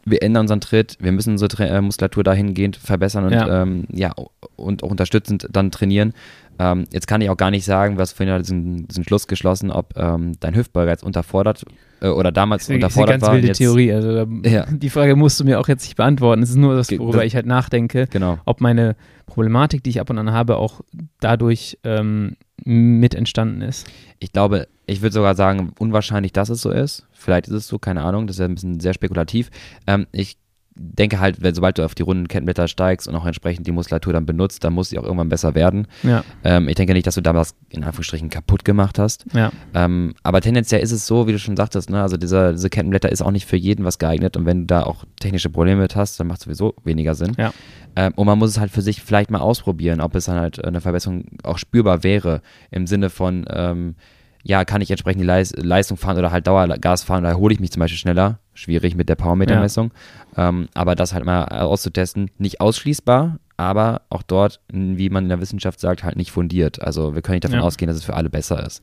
[0.06, 3.62] Wir ändern unseren Tritt, wir müssen unsere äh, Muskulatur dahingehend verbessern und Ja.
[3.62, 4.14] ähm, ja
[4.56, 6.14] und auch unterstützend dann trainieren.
[6.62, 9.70] Ähm, jetzt kann ich auch gar nicht sagen, was vorhin hat diesen, diesen Schluss geschlossen,
[9.70, 11.64] ob ähm, dein Hüftbeuger jetzt unterfordert
[12.02, 13.32] äh, oder damals Das ist eine unterfordert ganz war.
[13.34, 13.92] wilde jetzt, Theorie.
[13.94, 14.66] Also da, Ja.
[14.70, 16.42] Die Frage musst du mir auch jetzt nicht beantworten.
[16.42, 18.38] Es ist nur das, worüber das- ich halt nachdenke, Genau.
[18.44, 18.94] ob meine
[19.24, 20.82] Problematik, die ich ab und an habe, auch
[21.20, 23.86] dadurch ähm, mit entstanden ist.
[24.18, 27.06] Ich glaube, ich würde sogar sagen, unwahrscheinlich, dass es so ist.
[27.12, 29.50] Vielleicht ist es so, keine Ahnung, das ist ja ein bisschen sehr spekulativ.
[29.86, 30.36] Ähm, ich
[30.82, 34.12] denke halt, wenn, sobald du auf die runden Kettenblätter steigst und auch entsprechend die Muskulatur
[34.14, 35.86] dann benutzt, dann muss sie auch irgendwann besser werden.
[36.02, 39.26] Ja, Ähm, ich denke nicht, dass du damals in Anführungsstrichen kaputt gemacht hast.
[39.34, 42.00] ja, Ähm, aber tendenziell ist es so, wie du schon sagtest, ne?
[42.02, 44.82] also dieser, diese Kettenblätter ist auch nicht für jeden was geeignet und wenn du da
[44.84, 47.34] auch technische Probleme mit hast, dann macht es sowieso weniger Sinn.
[47.38, 47.52] Ja.
[47.96, 50.64] Ähm, und man muss es halt für sich vielleicht mal ausprobieren, ob es dann halt
[50.64, 53.96] eine Verbesserung auch spürbar wäre im Sinne von, ähm,
[54.42, 57.60] ja, kann ich entsprechend die Leis Leistung fahren oder halt Dauergas fahren oder hole ich
[57.60, 58.38] mich zum Beispiel schneller?
[58.60, 59.90] Schwierig mit der Powermeter-Messung.
[60.36, 65.40] Ähm, aber das halt mal auszutesten, nicht ausschließbar, aber auch dort, wie man in der
[65.40, 66.80] Wissenschaft sagt, halt nicht fundiert.
[66.82, 67.64] Also wir können nicht davon Ja.
[67.64, 68.82] ausgehen, dass es für alle besser ist.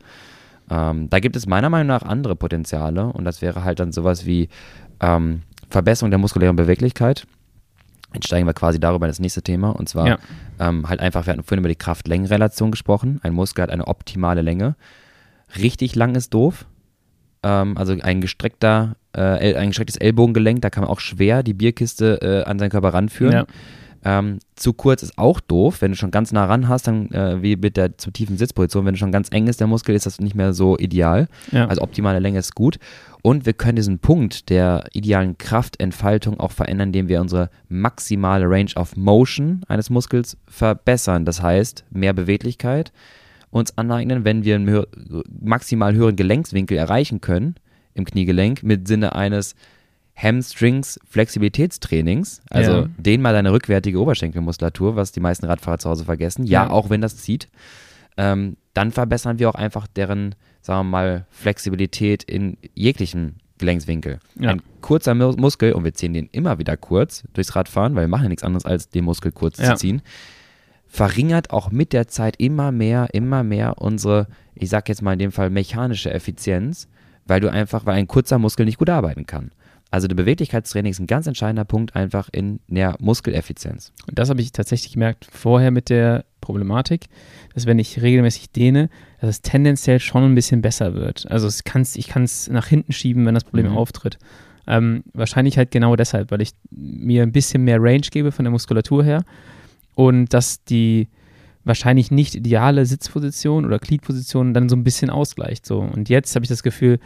[0.70, 4.26] Ähm, da gibt es meiner Meinung nach andere Potenziale und das wäre halt dann sowas
[4.26, 4.50] wie
[5.00, 7.28] ähm, Verbesserung der muskulären Beweglichkeit.
[8.14, 10.18] Jetzt steigen wir quasi darüber in das nächste Thema und zwar Ja.
[10.60, 13.20] ähm, halt einfach, wir hatten vorhin über die Kraft-Längen-Relation gesprochen.
[13.22, 14.76] Ein Muskel hat eine optimale Länge.
[15.60, 16.66] Richtig lang ist doof.
[17.44, 21.54] Ähm, also ein gestreckter, äh, El- ein gestrecktes Ellbogengelenk, da kann man auch schwer die
[21.54, 23.34] Bierkiste äh, an seinen Körper ranführen.
[23.34, 23.46] Ja.
[24.06, 27.42] Ähm, zu kurz ist auch doof, wenn du schon ganz nah ran hast, dann äh,
[27.42, 30.06] wie mit der zu tiefen Sitzposition, wenn du schon ganz eng ist, der Muskel, ist
[30.06, 31.28] das nicht mehr so ideal.
[31.52, 31.66] ja.
[31.68, 32.78] Also optimale Länge ist gut.
[33.24, 38.72] Und wir können diesen Punkt der idealen Kraftentfaltung auch verändern, indem wir unsere maximale Range
[38.76, 41.26] of Motion eines Muskels verbessern.
[41.26, 42.94] Das heißt, mehr Beweglichkeit
[43.50, 44.88] uns aneignen, wenn wir einen höher,
[45.42, 47.56] maximal höheren Gelenkswinkel erreichen können
[47.98, 49.56] im Kniegelenk mit Sinne eines
[50.16, 52.90] Hamstrings Flexibilitätstrainings, also Ja.
[52.98, 56.46] dehn mal deine rückwärtige Oberschenkelmuskulatur, was die meisten Radfahrer zu Hause vergessen.
[56.46, 56.70] Ja, Ja.
[56.72, 57.50] auch wenn das zieht.
[58.18, 64.20] Ähm, dann verbessern wir auch einfach deren, sagen wir mal, Flexibilität in jeglichen Gelenkswinkel.
[64.40, 64.52] Ja.
[64.52, 68.08] Ein kurzer Mu- Muskel, und wir ziehen den immer wieder kurz durchs Radfahren, weil wir
[68.08, 70.02] machen ja nichts anderes, als den Muskel kurz zu ziehen,
[70.88, 75.20] verringert auch mit der Zeit immer mehr, immer mehr unsere, ich sag jetzt mal in
[75.20, 76.88] dem Fall, mechanische Effizienz,
[77.28, 79.52] weil du einfach, weil ein kurzer Muskel nicht gut arbeiten kann.
[79.90, 83.94] Also der Beweglichkeitstraining ist ein ganz entscheidender Punkt einfach in der Muskeleffizienz.
[84.08, 87.06] Und das habe ich tatsächlich gemerkt vorher mit der Problematik,
[87.54, 88.90] dass wenn ich regelmäßig dehne,
[89.22, 91.30] dass es tendenziell schon ein bisschen besser wird.
[91.32, 93.78] Also es kann's, ich kann es nach hinten schieben, wenn das Problem Mhm.
[93.78, 94.18] auftritt.
[94.68, 98.52] Ähm, wahrscheinlich halt genau deshalb, weil ich mir ein bisschen mehr Range gebe von der
[98.52, 99.24] Muskulatur her
[99.96, 101.08] und dass die
[101.68, 105.66] wahrscheinlich nicht ideale Sitzposition oder Gliedposition dann so ein bisschen ausgleicht.
[105.66, 105.80] So.
[105.80, 107.00] Und jetzt habe ich das Gefühl,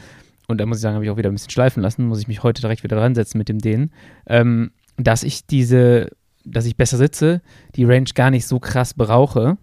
[0.48, 2.28] und da muss ich sagen, habe ich auch wieder ein bisschen schleifen lassen, muss ich
[2.28, 3.92] mich heute direkt wieder dran setzen mit dem Dehnen,
[4.28, 6.10] ähm, dass ich diese,
[6.46, 7.42] dass ich besser sitze,
[7.76, 9.58] die Range gar nicht so krass brauche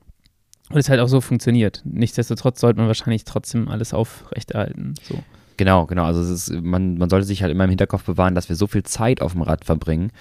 [0.70, 1.82] und es halt auch so funktioniert.
[1.84, 4.94] Nichtsdestotrotz sollte man wahrscheinlich trotzdem alles aufrechterhalten.
[5.02, 5.22] So.
[5.56, 6.04] Genau, genau.
[6.04, 8.84] Also ist, man, man sollte sich halt immer im Hinterkopf bewahren, dass wir so viel
[8.84, 10.12] Zeit auf dem Rad verbringen.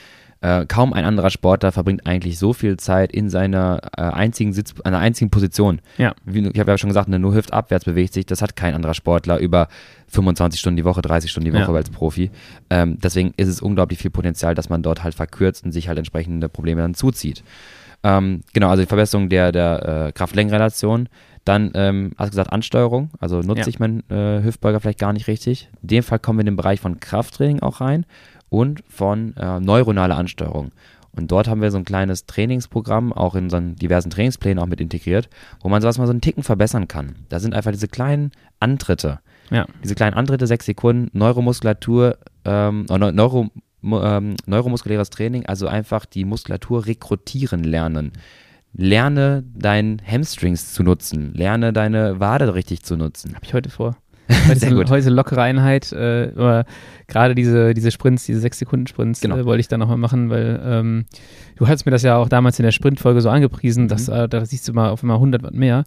[0.41, 4.75] Äh, kaum ein anderer Sportler verbringt eigentlich so viel Zeit in seiner äh, einzigen Sitz,
[4.83, 5.81] einer einzigen Position.
[5.97, 6.13] Ja.
[6.25, 8.25] Wie, ich habe ja schon gesagt, nur hüftabwärts bewegt sich.
[8.27, 9.67] Das hat kein anderer Sportler über
[10.09, 11.75] 25 Stunden die Woche, 30 Stunden die Woche Ja.
[11.77, 12.29] als Profi.
[12.69, 15.97] Ähm, deswegen ist es unglaublich viel Potenzial, dass man dort halt verkürzt und sich halt
[15.97, 17.43] entsprechende Probleme dann zuzieht.
[18.03, 21.09] Ähm, genau, also die Verbesserung der, der äh, Kraft-Längen-Relation.
[21.45, 23.09] Dann, ähm, hast du gesagt, Ansteuerung.
[23.19, 23.67] Also nutze Ja.
[23.67, 25.69] ich meinen äh, Hüftbeuger vielleicht gar nicht richtig.
[25.81, 28.05] In dem Fall kommen wir in den Bereich von Krafttraining auch rein
[28.49, 30.71] und von äh, neuronaler Ansteuerung.
[31.11, 34.79] Und dort haben wir so ein kleines Trainingsprogramm, auch in unseren diversen Trainingsplänen auch mit
[34.79, 35.29] integriert,
[35.61, 37.15] wo man sowas mal so einen Ticken verbessern kann.
[37.29, 39.19] Da sind einfach diese kleinen Antritte.
[39.49, 39.65] Ja.
[39.83, 43.49] Diese kleinen Antritte, sechs Sekunden, Neuromuskulatur, ähm, äh, Neu- Neuro,
[43.83, 48.11] ähm, neuromuskuläres Training, also einfach die Muskulatur rekrutieren lernen.
[48.73, 51.33] Lerne deinen Hamstrings zu nutzen.
[51.33, 53.33] Lerne deine Wade richtig zu nutzen.
[53.33, 53.97] Habe ich heute vor.
[54.55, 54.89] Sehr gut.
[54.89, 56.65] heute lockere Einheit, äh, aber
[57.07, 59.37] gerade diese, diese Sprints, diese 6-Sekunden-Sprints, Genau.
[59.37, 61.05] äh, wollte ich dann nochmal machen, weil ähm,
[61.55, 63.87] du hattest mir das ja auch damals in der Sprintfolge so angepriesen, Mhm.
[63.87, 65.83] dass äh, da siehst du mal auf einmal 100 Watt mehr.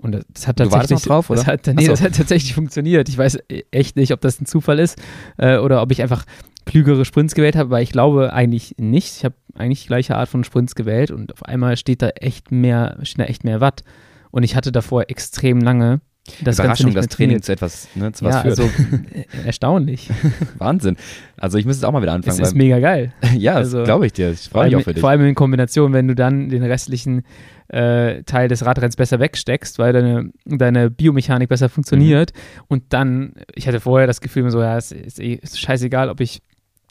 [0.00, 1.40] Und das, das hat tatsächlich, drauf, oder?
[1.40, 1.90] Das hat, nee, so.
[1.90, 3.08] das hat tatsächlich funktioniert.
[3.08, 3.38] Ich weiß
[3.72, 4.96] echt nicht, ob das ein Zufall ist
[5.38, 6.24] äh, oder ob ich einfach
[6.66, 9.16] klügere Sprints gewählt habe, weil ich glaube eigentlich nicht.
[9.16, 12.52] Ich habe eigentlich die gleiche Art von Sprints gewählt und auf einmal steht da echt
[12.52, 13.82] mehr, stehen da echt mehr Watt.
[14.30, 16.00] Und ich hatte davor extrem lange
[16.42, 18.58] das Überraschung, dass mehr Training zu etwas, ne, zu was Ja, führt.
[18.60, 18.70] also
[19.12, 20.10] äh, erstaunlich.
[20.58, 20.96] Wahnsinn.
[21.36, 22.40] Also ich müsste es auch mal wieder anfangen.
[22.40, 23.12] ist weil- mega geil.
[23.36, 24.30] ja, also- das glaube ich dir.
[24.30, 25.00] Ich Vor freue mich allem, auch für dich.
[25.00, 27.22] vor allem in Kombination, wenn du dann den restlichen
[27.68, 32.32] äh, Teil des Radrenns besser wegsteckst, weil deine, deine Biomechanik besser funktioniert.
[32.34, 32.62] Mhm.
[32.68, 36.20] Und dann, ich hatte vorher das Gefühl, so, ja, es ist, eh- ist scheißegal, ob
[36.20, 36.40] ich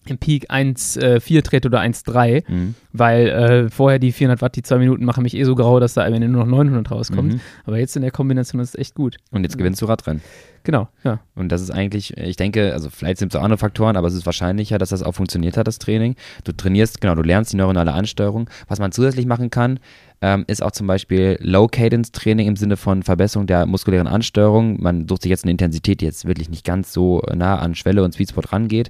[0.10, 2.76] im Peak 1,4 trete oder 1,3, Mhm.
[2.94, 5.94] weil äh, vorher die 400 Watt, die zwei Minuten machen mich eh so grau, dass
[5.94, 7.34] da am Ende nur noch 900 rauskommt.
[7.34, 7.40] Mhm.
[7.66, 9.18] Aber jetzt in der Kombination ist es echt gut.
[9.32, 10.22] Und jetzt gewinnst du Radrennen.
[10.64, 11.20] Genau, ja.
[11.36, 14.14] Und das ist eigentlich, ich denke, also vielleicht sind es auch andere Faktoren, aber es
[14.14, 16.16] ist wahrscheinlicher, dass das auch funktioniert hat, das Training.
[16.44, 18.50] Du trainierst, genau, du lernst die neuronale Ansteuerung.
[18.68, 19.80] Was man zusätzlich machen kann,
[20.22, 24.82] ähm, ist auch zum Beispiel Low-Cadence-Training im Sinne von Verbesserung der muskulären Ansteuerung.
[24.82, 28.04] Man sucht sich jetzt eine Intensität, die jetzt wirklich nicht ganz so nah an Schwelle
[28.04, 28.90] und Sweetspot rangeht.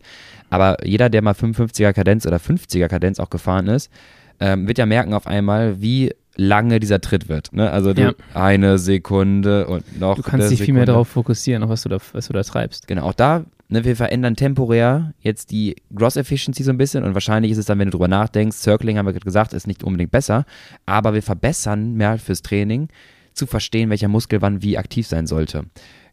[0.50, 3.92] Aber jeder, der mal 55er Kadenz oder 50er Kadenz auch gefahren ist,
[4.40, 7.52] ähm, wird ja merken auf einmal, wie lange dieser Tritt wird.
[7.52, 7.70] Ne?
[7.72, 8.14] Also Ja.
[8.36, 10.86] eine Sekunde und noch Du kannst dich viel mehr Sekunde.
[10.94, 12.88] darauf fokussieren, was du da, was du da treibst.
[12.88, 17.14] Genau, auch da, ne, wir verändern temporär jetzt die Gross Efficiency so ein bisschen und
[17.14, 19.84] wahrscheinlich ist es dann, wenn du drüber nachdenkst, Circling haben wir gerade gesagt, ist nicht
[19.84, 20.46] unbedingt besser,
[20.86, 22.90] aber wir verbessern mehr fürs Training,
[23.34, 25.66] zu verstehen, welcher Muskel wann wie aktiv sein sollte.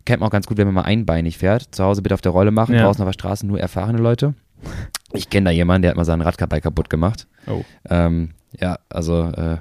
[0.04, 1.74] Kennt man auch ganz gut, wenn man mal einbeinig fährt.
[1.74, 2.82] Zu Hause bitte auf der Rolle machen, Ja.
[2.82, 4.34] draußen auf der Straße nur erfahrene Leute.
[5.14, 7.26] Ich kenne da jemanden, der hat mal sein Rad dabei kaputt gemacht.
[7.46, 7.62] Oh.
[7.88, 8.30] Ähm,
[8.60, 9.56] ja, also äh,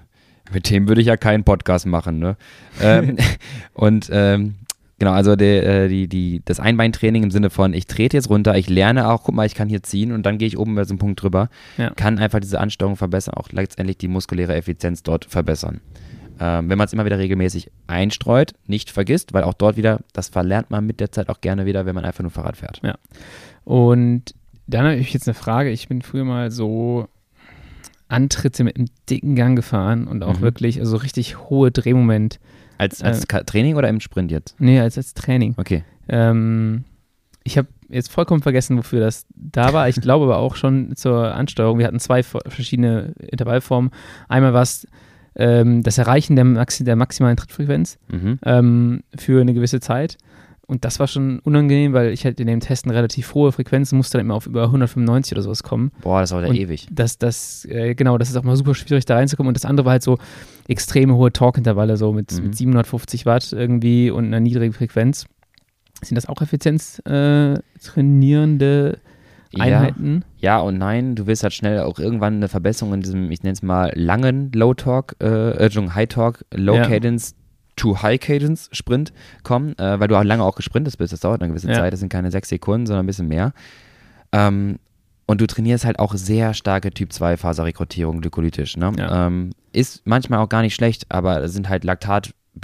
[0.51, 2.35] mit dem würde ich ja keinen Podcast machen, ne?
[2.81, 3.17] ähm,
[3.73, 4.55] und ähm,
[4.99, 8.57] genau, also der, äh, die, die, das Einbeintraining im Sinne von, ich trete jetzt runter,
[8.57, 10.85] ich lerne auch, guck mal, ich kann hier ziehen und dann gehe ich oben über
[10.85, 11.89] so einen Punkt drüber, Ja.
[11.91, 15.81] kann einfach diese Ansteuerung verbessern, auch letztendlich die muskuläre Effizienz dort verbessern.
[16.39, 20.29] Ähm, wenn man es immer wieder regelmäßig einstreut, nicht vergisst, weil auch dort wieder, das
[20.29, 22.81] verlernt man mit der Zeit auch gerne wieder, wenn man einfach nur Fahrrad fährt.
[23.63, 24.33] Und
[24.65, 25.69] dann habe ich jetzt eine Frage.
[25.69, 27.07] Ich bin früher mal so
[28.07, 30.41] Antritte mit einem dicken Gang gefahren und auch Mhm.
[30.41, 32.39] wirklich, also richtig hohe Drehmoment.
[32.83, 34.55] Als, als Äh, Training oder im Sprint jetzt?
[34.59, 35.55] Nee, als, als Training.
[35.57, 35.83] Okay.
[36.09, 36.83] Ähm,
[37.43, 39.89] ich habe jetzt vollkommen vergessen, wofür das da war.
[39.89, 41.77] Ich glaube aber auch schon zur Ansteuerung.
[41.79, 43.91] Wir hatten zwei verschiedene Intervallformen.
[44.29, 44.87] Einmal war es
[45.35, 48.39] ähm, das Erreichen der, Maxi der maximalen Trittfrequenz Mhm.
[48.45, 50.17] ähm, für eine gewisse Zeit.
[50.65, 54.17] Und das war schon unangenehm, weil ich halt in dem Testen relativ hohe Frequenzen musste
[54.17, 55.91] dann immer auf über 195 oder sowas kommen.
[56.01, 56.87] Boah, das dauert ja ewig.
[56.89, 59.49] Das, das, äh, genau, das ist auch mal super schwierig da reinzukommen.
[59.49, 60.17] Und das andere war halt so
[60.69, 62.43] extreme hohe Torque-Intervalle, so mit, Mhm.
[62.45, 65.25] mit 750 Watt irgendwie und einer niedrigen Frequenz.
[66.01, 68.99] Sind das auch Effizienz äh, trainierende
[69.57, 70.23] Einheiten?
[70.39, 73.53] Ja und nein, du willst halt schnell auch irgendwann eine Verbesserung in diesem, ich nenne
[73.53, 76.87] es mal, langen Low Talk, äh, High Talk, Low Ja.
[76.87, 77.37] Cadence to
[78.01, 79.13] High Cadence Sprint
[79.43, 81.11] kommen, äh, weil du auch lange auch gesprintet bist.
[81.13, 81.75] Das dauert eine gewisse Ja.
[81.75, 83.53] Zeit, das sind keine sechs Sekunden, sondern ein bisschen mehr.
[84.31, 84.79] Ähm,
[85.25, 88.75] und du trainierst halt auch sehr starke Typ 2 Faserrekrutierung glykolytisch.
[88.77, 88.91] Ne?
[88.97, 89.27] Ja.
[89.27, 91.83] Ähm, ist manchmal auch gar nicht schlecht, aber es sind halt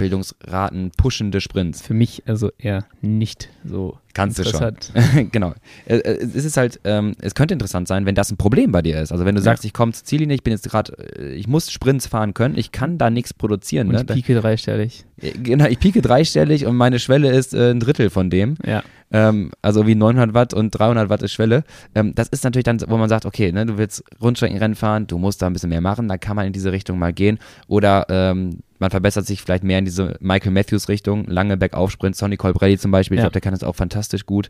[0.00, 1.82] Bildungsraten pushende Sprints.
[1.82, 4.74] Für mich also eher nicht so Kannst du schon.
[5.30, 5.54] genau.
[5.86, 8.82] Äh, äh, Es ist halt, ähm, es könnte interessant sein, wenn das ein Problem bei
[8.82, 9.12] dir ist.
[9.12, 9.44] Also wenn du Ja.
[9.44, 12.58] sagst, ich komme zur Ziellinie, ich bin jetzt gerade, äh, ich muss Sprints fahren können,
[12.58, 13.86] ich kann da nichts produzieren.
[13.88, 14.00] Und Ne?
[14.00, 15.04] ich pieke dreistellig.
[15.42, 18.56] Genau, ich pieke dreistellig und meine Schwelle ist äh, ein Drittel von dem.
[18.66, 18.82] Ja.
[19.12, 21.64] Ähm, also wie 900 Watt und 300 Watt ist Schwelle.
[21.94, 25.18] Ähm, das ist natürlich dann, wo man sagt, okay, ne, du willst Rundstreckenrennen fahren, du
[25.18, 27.38] musst da ein bisschen mehr machen, dann kann man in diese Richtung mal gehen.
[27.66, 32.36] Oder ähm, man verbessert sich vielleicht mehr in diese Michael Matthews Richtung, lange Bergaufsprint, Sonny
[32.36, 33.24] Colbrelli zum Beispiel, ich Ja.
[33.24, 34.48] glaube, der kann das auch fantastisch gut.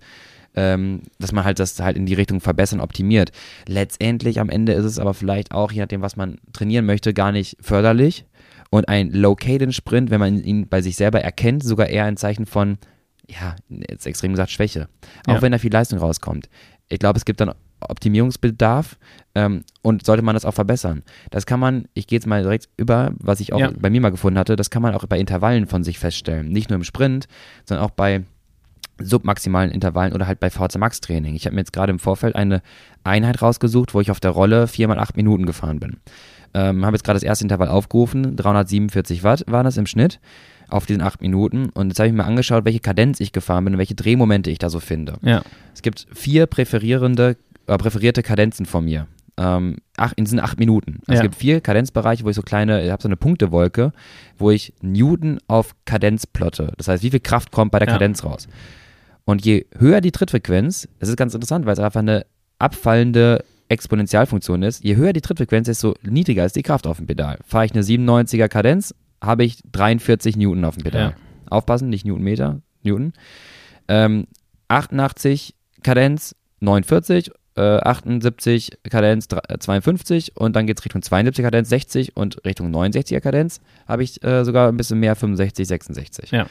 [0.56, 3.30] Ähm, dass man halt das halt in die Richtung verbessern, optimiert.
[3.68, 7.30] Letztendlich am Ende ist es aber vielleicht auch, je nachdem, was man trainieren möchte, gar
[7.30, 8.24] nicht förderlich.
[8.68, 12.78] Und ein Low-Cadence-Sprint, wenn man ihn bei sich selber erkennt, sogar eher ein Zeichen von,
[13.31, 14.89] ja, jetzt extrem gesagt, Schwäche.
[15.26, 15.43] Auch Ja.
[15.43, 16.49] wenn da viel Leistung rauskommt.
[16.89, 18.99] Ich glaube, es gibt dann Optimierungsbedarf
[19.35, 21.03] ähm, und sollte man das auch verbessern.
[21.31, 23.70] Das kann man, ich gehe jetzt mal direkt über, was ich auch Ja.
[23.78, 26.49] bei mir mal gefunden hatte, das kann man auch bei Intervallen von sich feststellen.
[26.49, 27.26] Nicht nur im Sprint,
[27.64, 28.24] sondern auch bei
[29.03, 31.35] submaximalen Intervallen oder halt bei VZ Max Training.
[31.35, 32.61] Ich habe mir jetzt gerade im Vorfeld eine
[33.05, 35.99] Einheit rausgesucht, wo ich auf der Rolle 4 mal 8 Minuten gefahren bin.
[36.53, 40.20] Ähm, habe jetzt gerade das erste Intervall aufgerufen, 347 Watt waren das im Schnitt
[40.70, 43.74] auf diesen 8 Minuten und jetzt habe ich mir angeschaut, welche Kadenz ich gefahren bin
[43.74, 45.14] und welche Drehmomente ich da so finde.
[45.22, 45.42] Ja.
[45.74, 49.06] Es gibt vier präferierende, äh, präferierte Kadenzen von mir.
[49.36, 51.00] Ähm, ach, in diesen acht Minuten.
[51.06, 51.14] Also Ja.
[51.18, 53.92] Es gibt vier Kadenzbereiche, wo ich so kleine, ich habe so eine Punktewolke,
[54.36, 56.72] wo ich Newton auf Kadenz plotte.
[56.76, 57.94] Das heißt, wie viel Kraft kommt bei der Ja.
[57.94, 58.48] Kadenz raus.
[59.24, 62.26] Und je höher die Trittfrequenz, das ist ganz interessant, weil es einfach eine
[62.58, 67.38] abfallende Exponentialfunktion ist, je höher die Trittfrequenz, desto niedriger ist die Kraft auf dem Pedal.
[67.46, 71.10] Fahre ich eine 97er Kadenz, habe ich 43 Newton auf dem Pedal.
[71.10, 71.16] Ja.
[71.50, 73.12] Aufpassen, nicht Newtonmeter, Newton.
[73.88, 74.26] Ähm,
[74.68, 81.42] 88 Kadenz, 49, äh, 78 Kadenz, dr- äh, 52 und dann geht es Richtung 72
[81.44, 86.30] Kadenz, 60 und Richtung 69er Kadenz habe ich äh, sogar ein bisschen mehr, 65, 66.
[86.30, 86.46] Ja.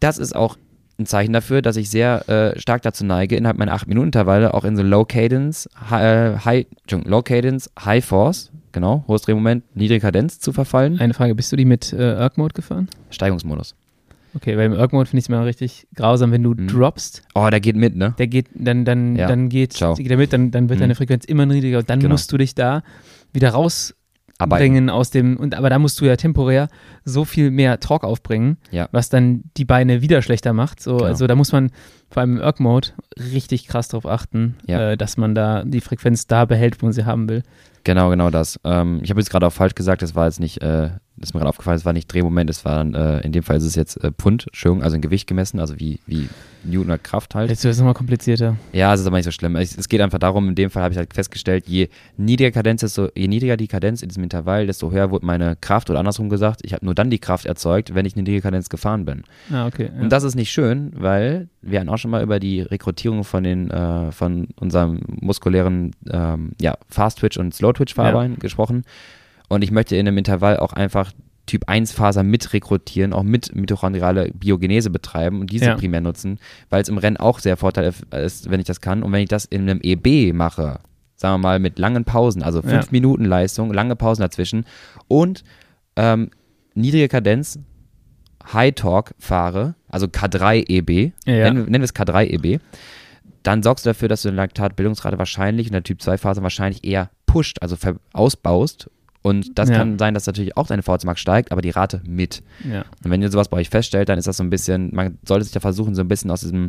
[0.00, 0.56] Das ist auch
[0.98, 4.76] ein Zeichen dafür, dass ich sehr äh, stark dazu neige, innerhalb meiner 8-Minuten-Intervalle auch in
[4.76, 10.00] so Low Cadence, High, äh, High, Entschuldigung, Low Cadence, High Force, genau, hohes Drehmoment, niedrige
[10.00, 11.00] Kadenz zu verfallen.
[11.00, 12.88] Eine Frage, bist du die mit äh, Erg-Mode gefahren?
[13.10, 13.74] Steigungsmodus.
[14.36, 16.66] Okay, weil im Erg-Mode finde ich es immer richtig grausam, wenn du Mhm.
[16.66, 18.14] droppst, Oh, der geht mit, ne?
[18.18, 19.28] der geht, dann, dann, Ja.
[19.28, 19.94] dann geht, Ciao.
[19.94, 20.82] geht er mit, dann, dann wird Mhm.
[20.82, 22.12] deine Frequenz immer niedriger und dann Genau.
[22.14, 22.82] musst du dich da
[23.32, 24.90] wieder rausbringen Arbeiten.
[24.90, 26.68] aus dem, und aber da musst du ja temporär
[27.04, 28.88] so viel mehr Torque aufbringen, Ja.
[28.90, 30.80] was dann die Beine wieder schlechter macht.
[30.82, 31.04] So, Genau.
[31.08, 31.70] Also da muss man
[32.10, 32.88] vor allem im Erg-Mode
[33.32, 34.90] richtig krass drauf achten, Ja.
[34.92, 37.44] äh, dass man da die Frequenz da behält, wo man sie haben will.
[37.84, 38.58] Genau, genau das.
[38.64, 41.34] Ähm, ich habe jetzt gerade auch falsch gesagt, das war jetzt nicht, äh, das ist
[41.34, 43.64] mir gerade aufgefallen, es war nicht Drehmoment, es war dann, äh, in dem Fall ist
[43.64, 46.28] es jetzt äh, Pfund, Entschuldigung, also in Gewicht gemessen, also wie, wie
[46.64, 47.50] Newton Kraft halt.
[47.50, 48.56] Jetzt wird es nochmal komplizierter.
[48.72, 49.56] Ja, es ist aber nicht so schlimm.
[49.56, 52.80] Es, es geht einfach darum, in dem Fall habe ich halt festgestellt, je niedriger Kadenz,
[52.80, 56.28] desto, je niedriger die Kadenz in diesem Intervall, desto höher wurde meine Kraft oder andersrum
[56.28, 59.24] gesagt, ich habe nur dann die Kraft erzeugt, wenn ich eine niedrige Kadenz gefahren bin.
[59.52, 59.90] Ah, okay.
[59.94, 60.02] Ja.
[60.02, 63.44] Und das ist nicht schön, weil wir hatten auch schon mal über die Rekrutierung von
[63.44, 68.84] den äh, von unserem muskulären ähm, ja, Fast Twitch und Slow Twitch Fahrbein gesprochen.
[69.48, 71.12] Und ich möchte in einem Intervall auch einfach
[71.46, 75.74] Typ 1 Faser mit rekrutieren, auch mit mitochondriale Biogenese betreiben und diese Ja.
[75.76, 76.38] primär nutzen,
[76.70, 79.02] weil es im Rennen auch sehr vorteilhaft ist, wenn ich das kann.
[79.02, 80.80] Und wenn ich das in einem EB mache,
[81.16, 82.88] sagen wir mal mit langen Pausen, also fünf Ja.
[82.90, 84.64] Minuten Leistung, lange Pausen dazwischen
[85.06, 85.44] und
[85.96, 86.30] ähm,
[86.74, 87.58] niedrige Kadenz,
[88.52, 92.60] High Torque fahre, also K3 EB, Ja, nennen, nennen wir es K3 EB,
[93.42, 96.84] dann sorgst du dafür, dass du eine Laktatbildungsrate wahrscheinlich in der Typ 2 Phase wahrscheinlich
[96.84, 97.76] eher pusht, also
[98.12, 98.90] ausbaust.
[99.26, 99.78] Und das Ja.
[99.78, 102.42] kann sein, dass natürlich auch deine VZ Max steigt, aber die Rate mit.
[102.70, 102.84] ja.
[103.02, 105.44] Und wenn ihr sowas bei euch feststellt, dann ist das so ein bisschen, man sollte
[105.46, 106.66] sich ja versuchen, so ein bisschen aus diesem,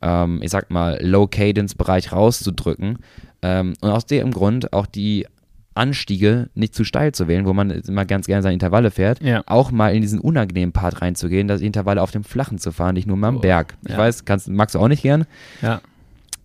[0.00, 2.98] ähm, ich sag mal, Low-Cadence-Bereich rauszudrücken.
[3.42, 5.26] Ähm, und aus dem Grund auch die
[5.74, 9.42] Anstiege nicht zu steil zu wählen, wo man immer ganz gerne seine Intervalle fährt, Ja.
[9.46, 13.06] auch mal in diesen unangenehmen Part reinzugehen, dass Intervalle auf dem Flachen zu fahren, nicht
[13.06, 13.74] nur mal am Oh, Berg.
[13.84, 13.98] Ich ja.
[13.98, 15.24] weiß, kannst, magst du auch nicht gern,
[15.62, 15.80] Ja.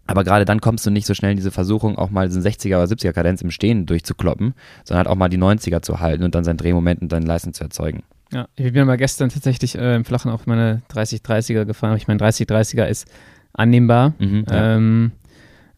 [0.08, 2.78] Aber gerade dann kommst du nicht so schnell in diese Versuchung, auch mal diesen 60er
[2.78, 4.53] oder 70er Kadenz im Stehen durchzukloppen,
[4.84, 7.53] sondern halt auch mal die 90er zu halten und dann sein Drehmoment und deine Leistung
[7.53, 8.03] zu erzeugen.
[8.34, 11.95] Ja, ich bin mal gestern tatsächlich äh, im Flachen auf meine 30-30er gefahren.
[11.97, 13.08] Ich meine, 30-30er ist
[13.53, 14.76] annehmbar, Mhm, ja.
[14.76, 15.12] ähm,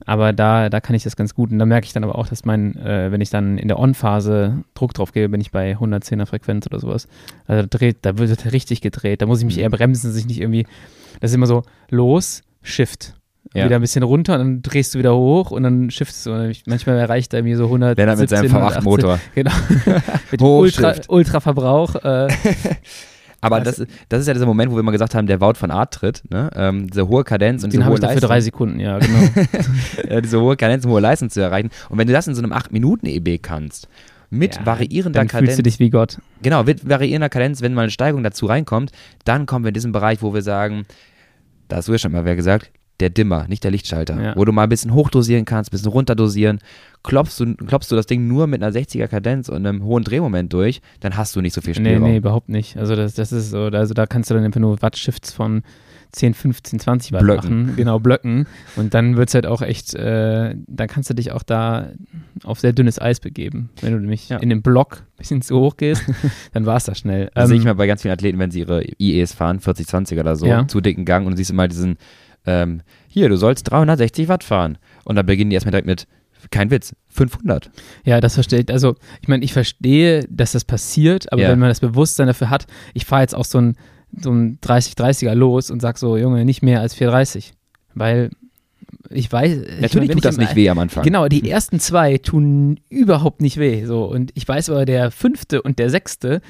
[0.05, 1.51] aber da, da kann ich das ganz gut.
[1.51, 3.77] Und da merke ich dann aber auch, dass mein, äh, wenn ich dann in der
[3.77, 7.07] On-Phase Druck drauf gebe, bin ich bei 110er Frequenz oder sowas.
[7.47, 9.21] Also da dreht, da wird richtig gedreht.
[9.21, 9.63] Da muss ich mich Mhm.
[9.63, 10.65] eher bremsen, dass ich nicht irgendwie,
[11.19, 13.13] das ist immer so los, Shift.
[13.55, 13.65] Ja.
[13.65, 16.31] Wieder ein bisschen runter und dann drehst du wieder hoch und dann shiftst du.
[16.33, 17.97] Und manchmal erreicht er mir so 100.
[17.97, 18.81] Lennart mit seinem 118.
[18.83, 19.19] V8-Motor.
[19.33, 19.51] Genau.
[20.31, 20.45] mit dem.
[20.47, 21.95] Ultra, Ultraverbrauch.
[21.95, 22.27] Äh,
[23.41, 25.71] Aber Das- das, ist- ja dieser Moment, wo wir mal gesagt haben, der Wout von
[25.71, 26.49] Art tritt, ne?
[26.55, 28.27] ähm, diese hohe Kadenz und den diese hohe ich dann für Leistung.
[28.29, 29.19] drei Sekunden, ja, genau.
[30.15, 31.69] äh, diese hohe Kadenz und hohe Leistung zu erreichen.
[31.89, 33.87] Und wenn du das in so einem 8-Minuten-EB kannst,
[34.29, 35.47] mit Ja, variierender dann Kadenz.
[35.51, 36.17] fühlst du dich wie Gott.
[36.43, 38.91] Genau, mit variierender Kadenz, wenn mal eine Steigung dazu reinkommt,
[39.25, 40.85] dann kommen wir in diesen Bereich, wo wir sagen,
[41.69, 42.69] da hast du ja schon mal wer gesagt,
[42.99, 44.21] der Dimmer, nicht der Lichtschalter.
[44.21, 44.35] Ja.
[44.35, 46.59] Wo du mal ein bisschen hochdosieren kannst, ein bisschen runterdosieren.
[47.03, 50.51] Klopfst du, klopfst du das Ding nur mit einer 60er Kadenz und einem hohen Drehmoment
[50.51, 52.03] durch, dann hast du nicht so viel Nee, Spielraum.
[52.11, 52.75] nee, überhaupt nicht.
[52.77, 55.63] Also das, das ist so, also da kannst du dann einfach nur Wattshifts von
[56.11, 57.61] 10, 15, 20 Watt Blöcken.
[57.61, 57.75] machen.
[57.77, 58.47] Genau, blöcken.
[58.75, 61.91] Und dann wird es halt auch echt, äh, dann kannst du dich auch da
[62.43, 63.69] auf sehr dünnes Eis begeben.
[63.81, 64.37] Wenn du nämlich Ja.
[64.37, 66.03] in den Block ein bisschen zu hoch gehst,
[66.53, 67.29] dann war es das schnell.
[67.35, 70.19] Das sehe ich Ähm, mal bei ganz vielen Athleten, wenn sie ihre IEs fahren, 40-20
[70.19, 70.67] oder so, Ja.
[70.67, 71.97] zu dicken Gang und siehst immer diesen,
[72.45, 74.77] ähm, hier, du sollst 360 Watt fahren.
[75.05, 76.07] Und dann beginnen die erstmal direkt mit,
[76.51, 77.69] kein Witz, 500.
[78.05, 78.71] Ja, das verstehe ich.
[78.71, 81.49] Also, ich meine, ich verstehe, dass das passiert, aber Ja.
[81.49, 83.75] wenn man das Bewusstsein dafür hat, ich fahre jetzt auch so ein,
[84.19, 87.53] so ein 30-30er los und sag so, Junge, nicht mehr als 430.
[87.93, 88.29] Weil
[89.09, 89.51] ich weiß.
[89.51, 91.03] ich Natürlich wenn tut ich das im- nicht weh am Anfang.
[91.03, 93.85] Genau, die ersten zwei tun überhaupt nicht weh.
[93.85, 94.05] So.
[94.05, 96.41] Und ich weiß aber, der fünfte und der sechste,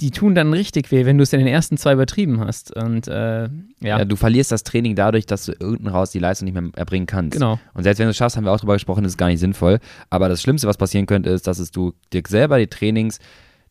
[0.00, 2.74] die tun dann richtig weh, wenn du es in den ersten zwei übertrieben hast.
[2.76, 3.48] Und äh, ja,
[3.80, 4.04] Ja.
[4.04, 7.32] du verlierst das Training dadurch, dass du unten raus die Leistung nicht mehr erbringen kannst.
[7.32, 7.58] genau.
[7.74, 9.40] Und selbst wenn du es schaffst, haben wir auch drüber gesprochen, ist es gar nicht
[9.40, 9.80] sinnvoll.
[10.10, 13.18] Aber das Schlimmste, was passieren könnte, ist, dass es du dir selber die Trainings,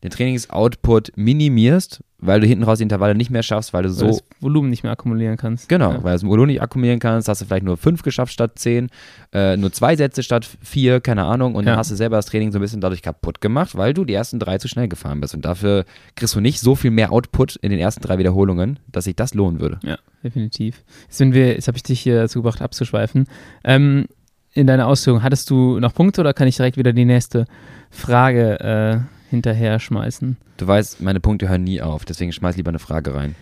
[0.02, 3.94] den Trainingsoutput minimierst, weil du hinten raus die Intervalle nicht mehr schaffst, weil du Weil
[3.94, 5.68] so das Volumen nicht mehr akkumulieren kannst.
[5.68, 5.96] Genau, Ja.
[6.02, 8.88] weil du das Volumen nicht akkumulieren kannst, hast du vielleicht nur fünf geschafft statt zehn,
[9.32, 11.78] äh, nur zwei Sätze statt vier, keine Ahnung, und dann Ja.
[11.78, 14.38] hast du selber das Training so ein bisschen dadurch kaputt gemacht, weil du die ersten
[14.40, 15.34] drei zu schnell gefahren bist.
[15.34, 15.84] Und dafür
[16.16, 19.34] kriegst du nicht so viel mehr Output in den ersten drei Wiederholungen, dass sich das
[19.34, 19.78] lohnen würde.
[19.84, 20.82] Ja, definitiv.
[21.06, 23.26] Jetzt, sind wir, jetzt habe ich dich hier dazu gebracht, abzuschweifen.
[23.64, 24.06] Ähm,
[24.54, 27.44] in deiner Ausführung, hattest du noch Punkte oder kann ich direkt wieder die nächste
[27.90, 28.98] Frage äh,
[29.28, 30.36] hinterher schmeißen?
[30.56, 33.34] Du weißt, meine Punkte hören nie auf, deswegen schmeiß lieber eine Frage rein.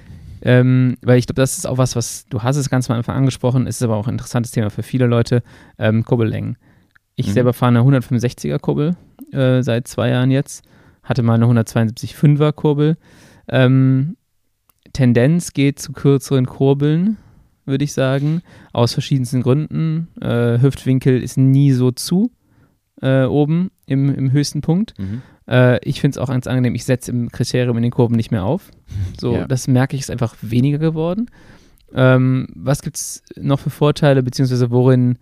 [0.42, 3.16] Ähm, weil ich glaube, das ist auch was, was du hast es ganz am Anfang
[3.16, 5.42] angesprochen, ist aber auch ein interessantes Thema für viele Leute,
[5.78, 6.56] ähm, Kurbellängen.
[7.16, 7.32] Ich Mhm.
[7.32, 8.96] selber fahre eine 165er Kurbel
[9.32, 10.62] äh, seit zwei Jahren jetzt,
[11.02, 12.96] hatte mal eine 172,5er Kurbel.
[13.48, 14.16] Ähm,
[14.92, 17.16] Tendenz geht zu kürzeren Kurbeln,
[17.64, 20.08] würde ich sagen, aus verschiedensten Gründen.
[20.20, 22.30] Äh, Hüftwinkel ist nie so zu
[23.02, 24.94] äh, oben im, im höchsten Punkt.
[24.98, 25.22] Mhm.
[25.48, 28.30] Äh, ich finde es auch ganz angenehm, ich setze im Kriterium in den Kurven nicht
[28.30, 28.70] mehr auf.
[29.20, 29.46] So, Ja.
[29.46, 31.30] das merke ich, ist einfach weniger geworden.
[31.94, 35.18] Ähm, was gibt es noch für Vorteile, beziehungsweise worin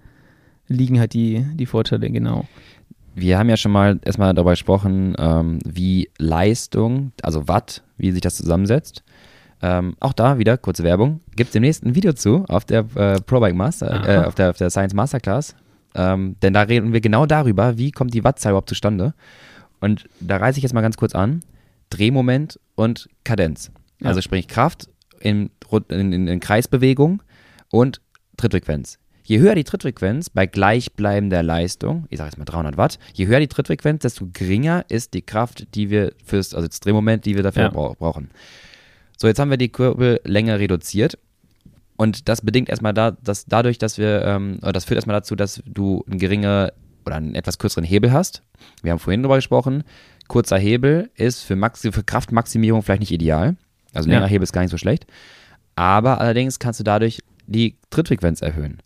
[0.66, 2.46] liegen halt die, die Vorteile genau?
[3.14, 8.22] Wir haben ja schon mal erstmal darüber gesprochen, ähm, wie Leistung, also Watt, wie sich
[8.22, 9.04] das zusammensetzt.
[9.62, 13.20] Ähm, auch da wieder, kurze Werbung, gibt es demnächst ein Video zu auf der äh,
[13.20, 15.54] ProBike Master, äh, auf, der, auf der Science Masterclass.
[15.94, 19.14] Ähm, denn da reden wir genau darüber, wie kommt die Wattzahl überhaupt zustande.
[19.80, 21.40] Und da reiße ich jetzt mal ganz kurz an.
[21.90, 23.70] Drehmoment und Kadenz.
[24.00, 24.08] Ja.
[24.08, 24.88] Also sprich Kraft
[25.20, 25.50] in,
[25.88, 27.22] in, in, in Kreisbewegung
[27.70, 28.00] und
[28.36, 28.98] Trittfrequenz.
[29.26, 33.40] Je höher die Trittfrequenz bei gleichbleibender Leistung, ich sage jetzt mal 300 Watt, je höher
[33.40, 37.42] die Trittfrequenz, desto geringer ist die Kraft, die wir fürs, also das Drehmoment, die wir
[37.42, 37.68] dafür Ja.
[37.70, 38.30] brau- brauchen.
[39.16, 41.16] So, jetzt haben wir die Kurbellänge reduziert.
[41.96, 45.62] Und das bedingt erstmal da, dass dadurch, dass wir, ähm, das führt erstmal dazu, dass
[45.64, 46.68] du einen geringen
[47.06, 48.42] oder einen etwas kürzeren Hebel hast.
[48.82, 49.84] Wir haben vorhin darüber gesprochen.
[50.28, 53.56] Kurzer Hebel ist für, Maxi für Kraftmaximierung vielleicht nicht ideal.
[53.92, 54.16] Also Ja.
[54.16, 55.06] länger Hebel ist gar nicht so schlecht.
[55.76, 58.78] Aber allerdings kannst du dadurch die Trittfrequenz erhöhen.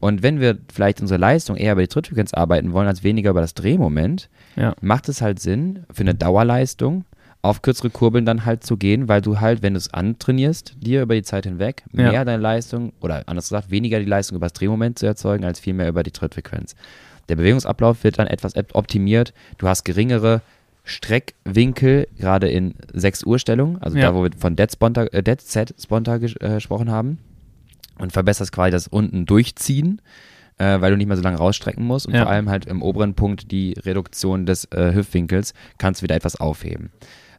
[0.00, 3.40] Und wenn wir vielleicht unsere Leistung eher über die Trittfrequenz arbeiten wollen, als weniger über
[3.40, 4.74] das Drehmoment, Ja.
[4.80, 7.04] macht es halt Sinn, für eine Dauerleistung
[7.42, 11.02] auf kürzere Kurbeln dann halt zu gehen, weil du halt, wenn du es antrainierst, dir
[11.02, 12.10] über die Zeit hinweg Ja.
[12.12, 15.58] mehr deine Leistung oder anders gesagt, weniger die Leistung über das Drehmoment zu erzeugen, als
[15.60, 16.74] vielmehr über die Trittfrequenz.
[17.28, 19.32] Der Bewegungsablauf wird dann etwas op- optimiert.
[19.58, 20.40] Du hast geringere
[20.84, 24.06] Streckwinkel, gerade in 6 Uhr Stellung, also Ja.
[24.10, 27.18] da, wo wir von Dead, Sponta, äh, Dead Set Sponta ges- äh, gesprochen haben.
[27.98, 30.00] Und verbesserst quasi das unten durchziehen,
[30.58, 32.06] äh, weil du nicht mehr so lange rausstrecken musst.
[32.06, 32.22] Und Ja.
[32.22, 36.36] vor allem halt im oberen Punkt die Reduktion des äh, Hüftwinkels kannst du wieder etwas
[36.40, 36.90] aufheben.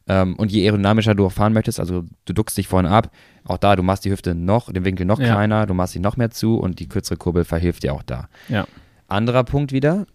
[0.06, 3.10] Ähm, und je aerodynamischer du auch fahren möchtest, also du duckst dich vorne ab,
[3.44, 5.26] auch da, du machst die Hüfte noch, den Winkel noch Ja.
[5.34, 8.28] kleiner, du machst sie noch mehr zu und die kürzere Kurbel verhilft dir auch da.
[8.48, 8.66] Ja.
[9.10, 10.06] Anderer Punkt wieder,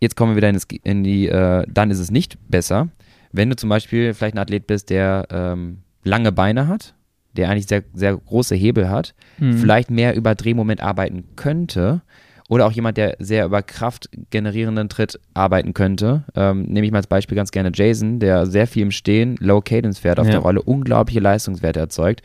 [0.00, 2.88] jetzt kommen wir wieder in, das, in die, äh, dann ist es nicht besser,
[3.32, 6.94] wenn du zum Beispiel vielleicht ein Athlet bist, der ähm, lange Beine hat,
[7.36, 9.54] der eigentlich sehr, sehr große Hebel hat, Mhm.
[9.58, 12.02] vielleicht mehr über Drehmoment arbeiten könnte
[12.50, 16.24] oder auch jemand, der sehr über kraftgenerierenden Tritt arbeiten könnte.
[16.34, 19.60] Ähm, nehme ich mal als Beispiel ganz gerne Jason, der sehr viel im Stehen, Low
[19.62, 20.32] Cadence fährt auf Ja.
[20.32, 22.20] der Rolle, unglaubliche Leistungswerte erzeugt.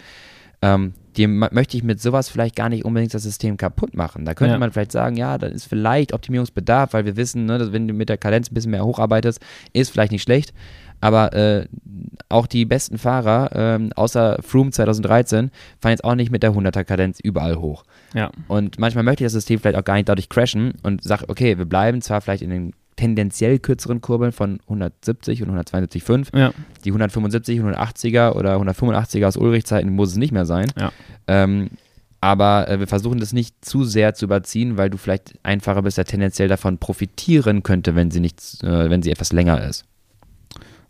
[0.62, 4.24] Ähm, dem möchte ich mit sowas vielleicht gar nicht unbedingt das System kaputt machen.
[4.24, 4.60] Da könnte Ja.
[4.60, 7.94] man vielleicht sagen, ja, da ist vielleicht Optimierungsbedarf, weil wir wissen, ne, dass wenn du
[7.94, 9.40] mit der Kadenz ein bisschen mehr hocharbeitest,
[9.74, 10.54] ist vielleicht nicht schlecht.
[11.02, 11.68] Aber äh,
[12.30, 16.84] auch die besten Fahrer, ähm, außer Froome 2013, fahren jetzt auch nicht mit der 100er
[16.84, 17.84] Kadenz überall hoch.
[18.14, 18.32] Ja.
[18.48, 21.58] Und manchmal möchte ich das System vielleicht auch gar nicht dadurch crashen und sage, okay,
[21.58, 26.38] wir bleiben zwar vielleicht in den tendenziell kürzeren Kurbeln von 170 und 172,5.
[26.38, 26.52] Ja.
[26.84, 30.70] Die 175, 180er oder 185er aus Ulrich-Zeiten muss es nicht mehr sein.
[30.78, 30.92] Ja.
[31.28, 31.70] Ähm,
[32.20, 35.98] aber äh, wir versuchen das nicht zu sehr zu überziehen, weil du vielleicht einfacher bist,
[35.98, 39.86] der tendenziell davon profitieren könnte, wenn sie nicht, äh, wenn sie etwas länger ist.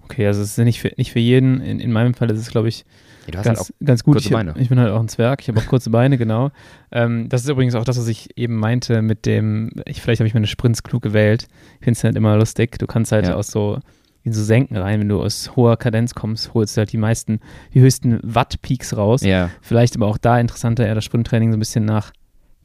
[0.04, 1.60] Okay, also es ist nicht für, nicht für jeden.
[1.62, 2.86] In, in meinem Fall ist es, glaube ich,
[3.28, 4.14] Ja, du hast ganz, halt auch ganz gut.
[4.16, 4.54] kurze ich, Beine.
[4.58, 6.50] ich bin halt auch ein Zwerg, ich habe auch kurze Beine, genau.
[6.92, 10.28] Ähm, das ist übrigens auch das, was ich eben meinte mit dem, ich, vielleicht habe
[10.28, 11.48] ich meine Sprints klug gewählt.
[11.80, 12.80] Ich finde es halt immer lustig.
[12.80, 13.36] Du kannst halt Ja.
[13.36, 13.80] aus so
[14.24, 17.40] in so Senken rein, wenn du aus hoher Kadenz kommst, holst du halt die meisten,
[17.74, 19.22] die höchsten Watt-Peaks raus.
[19.22, 22.12] ja, Vielleicht aber auch da interessanter, eher das Sprinttraining so ein bisschen nach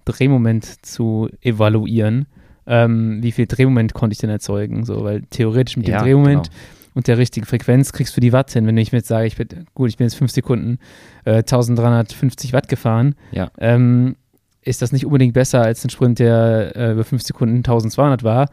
[0.04, 2.26] Drehmoment zu evaluieren.
[2.66, 4.84] Ähm, wie viel Drehmoment konnte ich denn erzeugen?
[4.84, 6.62] So, weil theoretisch mit dem Drehmoment genau.
[6.94, 8.66] Und der richtigen Frequenz kriegst du die Watt hin.
[8.66, 10.78] Wenn ich mir jetzt sage, ich bin, gut, ich bin jetzt fünf Sekunden
[11.24, 13.50] äh, 1350 Watt gefahren, Ja.
[13.58, 14.16] ähm,
[14.62, 18.48] ist das nicht unbedingt besser als ein Sprint, der äh, über fünf Sekunden 1200 war,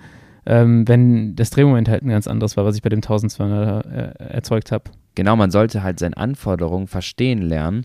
[0.46, 4.24] ähm, wenn das Drehmoment halt ein ganz anderes war, was ich bei dem 1200 äh,
[4.34, 4.86] erzeugt habe.
[5.16, 7.84] Genau, man sollte halt seine Anforderungen verstehen lernen.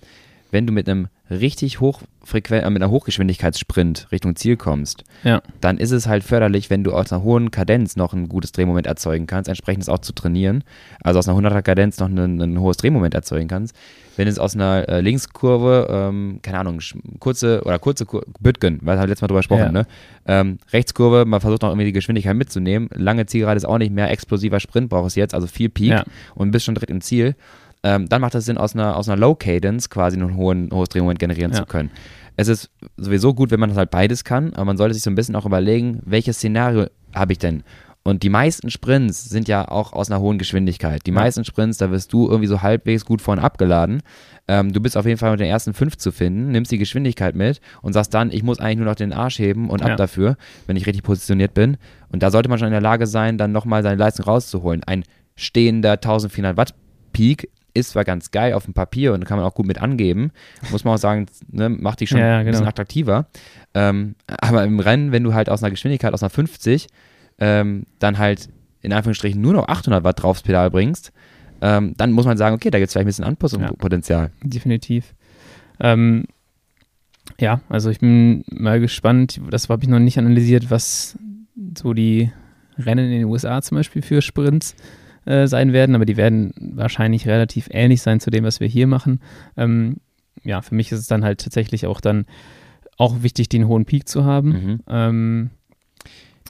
[0.51, 5.43] Wenn du mit einem richtig hochfrequen äh, mit einer Hochgeschwindigkeitssprint Richtung Ziel kommst, Ja.
[5.61, 8.87] dann ist es halt förderlich, wenn du aus einer hohen Kadenz noch ein gutes Drehmoment
[8.87, 10.65] erzeugen kannst, entsprechend das auch zu trainieren.
[11.03, 13.75] Also aus einer 100er Kadenz noch ein, ein hohes Drehmoment erzeugen kannst.
[14.17, 16.79] Wenn es aus einer äh, Linkskurve, ähm, keine Ahnung,
[17.19, 19.73] kurze oder kurze Kur Bütgen, weil wir haben letztes Mal drüber gesprochen, Ja.
[19.73, 19.87] ne?
[20.27, 22.89] Ähm, Rechtskurve, man versucht noch irgendwie die Geschwindigkeit mitzunehmen.
[22.95, 26.05] Lange Zielgerade ist auch nicht mehr, explosiver Sprint braucht es jetzt, also viel Peak Ja.
[26.37, 27.35] und bist schon direkt im Ziel.
[27.85, 30.89] Ähm, dann macht es Sinn, aus einer, aus einer Low Cadence quasi einen hohen, hohes
[30.89, 31.59] Drehmoment generieren Ja.
[31.59, 31.91] zu können.
[32.37, 35.11] Es ist sowieso gut, wenn man das halt beides kann, aber man sollte sich so
[35.11, 37.63] ein bisschen auch überlegen, welches Szenario habe ich denn?
[38.07, 41.07] Und die meisten Sprints sind ja auch aus einer hohen Geschwindigkeit.
[41.07, 41.15] Die Ja.
[41.15, 44.03] meisten Sprints, da wirst du irgendwie so halbwegs gut vorne abgeladen.
[44.49, 47.35] Ähm, du bist auf jeden Fall mit den ersten fünf zu finden, nimmst die Geschwindigkeit
[47.35, 49.97] mit und sagst dann, ich muss eigentlich nur noch den Arsch heben und ab Ja.
[49.97, 51.77] dafür, wenn ich richtig positioniert bin.
[52.11, 54.83] Und da sollte man schon in der Lage sein, dann nochmal seine Leistung rauszuholen.
[54.85, 55.05] Ein
[55.35, 56.75] stehender 1400 Watt
[57.15, 60.31] Peak ist zwar ganz geil auf dem Papier und kann man auch gut mit angeben,
[60.71, 62.69] muss man auch sagen, ne, macht die schon Ja, ja, ein bisschen genau.
[62.71, 63.27] attraktiver.
[63.75, 66.87] Ähm, aber im Rennen, wenn du halt aus einer Geschwindigkeit aus einer 50
[67.41, 68.49] ähm, dann halt
[68.81, 71.13] in Anführungsstrichen nur noch 800 Watt draufs Pedal bringst,
[71.61, 74.31] ähm, dann muss man sagen, okay, da gibt es vielleicht ein bisschen Anpassungspotenzial.
[74.43, 75.15] definitiv.
[75.81, 76.25] Ähm,
[77.41, 81.19] ja, also ich bin mal gespannt, das habe ich noch nicht analysiert, was
[81.77, 82.31] so die
[82.79, 84.77] Rennen in den USA zum Beispiel für Sprints
[85.27, 88.87] äh, sein werden, aber die werden wahrscheinlich relativ ähnlich sein zu dem, was wir hier
[88.87, 89.21] machen.
[89.57, 89.97] Ähm,
[90.43, 92.27] ja, für mich ist es dann halt tatsächlich auch dann
[92.99, 94.49] auch wichtig, den hohen Peak zu haben.
[94.51, 94.81] Mhm.
[94.89, 95.51] Ähm,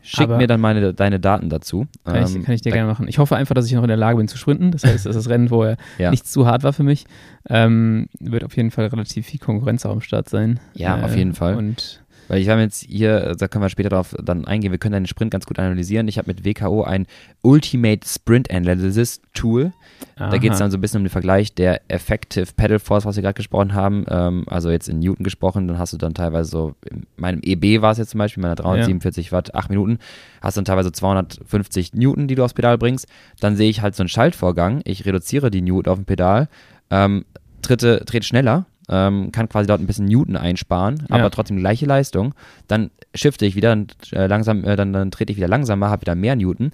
[0.07, 1.87] Schick mir dann meine, deine Daten dazu.
[2.05, 3.09] kann, ich, Ähm, kann ich dir da- gerne machen.
[3.09, 4.71] Ich hoffe einfach, dass ich noch in der Lage bin zu sprinten.
[4.71, 6.11] Das heißt, dass das Rennen vorher Ja.
[6.11, 7.07] nicht zu hart war für mich.
[7.49, 10.61] Ähm, wird auf jeden Fall relativ viel Konkurrenz auch am Start sein.
[10.75, 11.57] Ja, auf jeden Fall.
[11.57, 14.93] Und Weil ich habe jetzt hier, da können wir später darauf dann eingehen, wir können
[14.93, 16.09] deinen Sprint ganz gut analysieren.
[16.09, 17.07] Ich habe mit WKO ein
[17.43, 19.73] Ultimate Sprint Analysis Tool.
[20.17, 23.17] Da geht es dann so ein bisschen um den Vergleich der Effective Pedal Force, was
[23.17, 24.05] wir gerade gesprochen haben.
[24.09, 27.83] Ähm, also jetzt in Newton gesprochen, dann hast du dann teilweise so, in meinem EB
[27.83, 29.99] war es jetzt zum Beispiel, meiner 347 Watt, 8 Minuten,
[30.41, 33.09] hast dann teilweise 250 Newton, die du aufs Pedal bringst.
[33.41, 34.83] Dann sehe ich halt so einen Schaltvorgang.
[34.85, 36.49] Ich reduziere die Newton auf dem Pedal,
[36.91, 37.25] ähm,
[37.63, 41.17] tritte, trete schneller, ähm, kann quasi dort ein bisschen Newton einsparen, Ja.
[41.17, 42.35] aber trotzdem gleiche Leistung.
[42.69, 46.03] Dann shifte ich wieder, dann, äh, langsam, äh, dann, dann trete ich wieder langsamer, habe
[46.03, 46.73] wieder mehr Newton.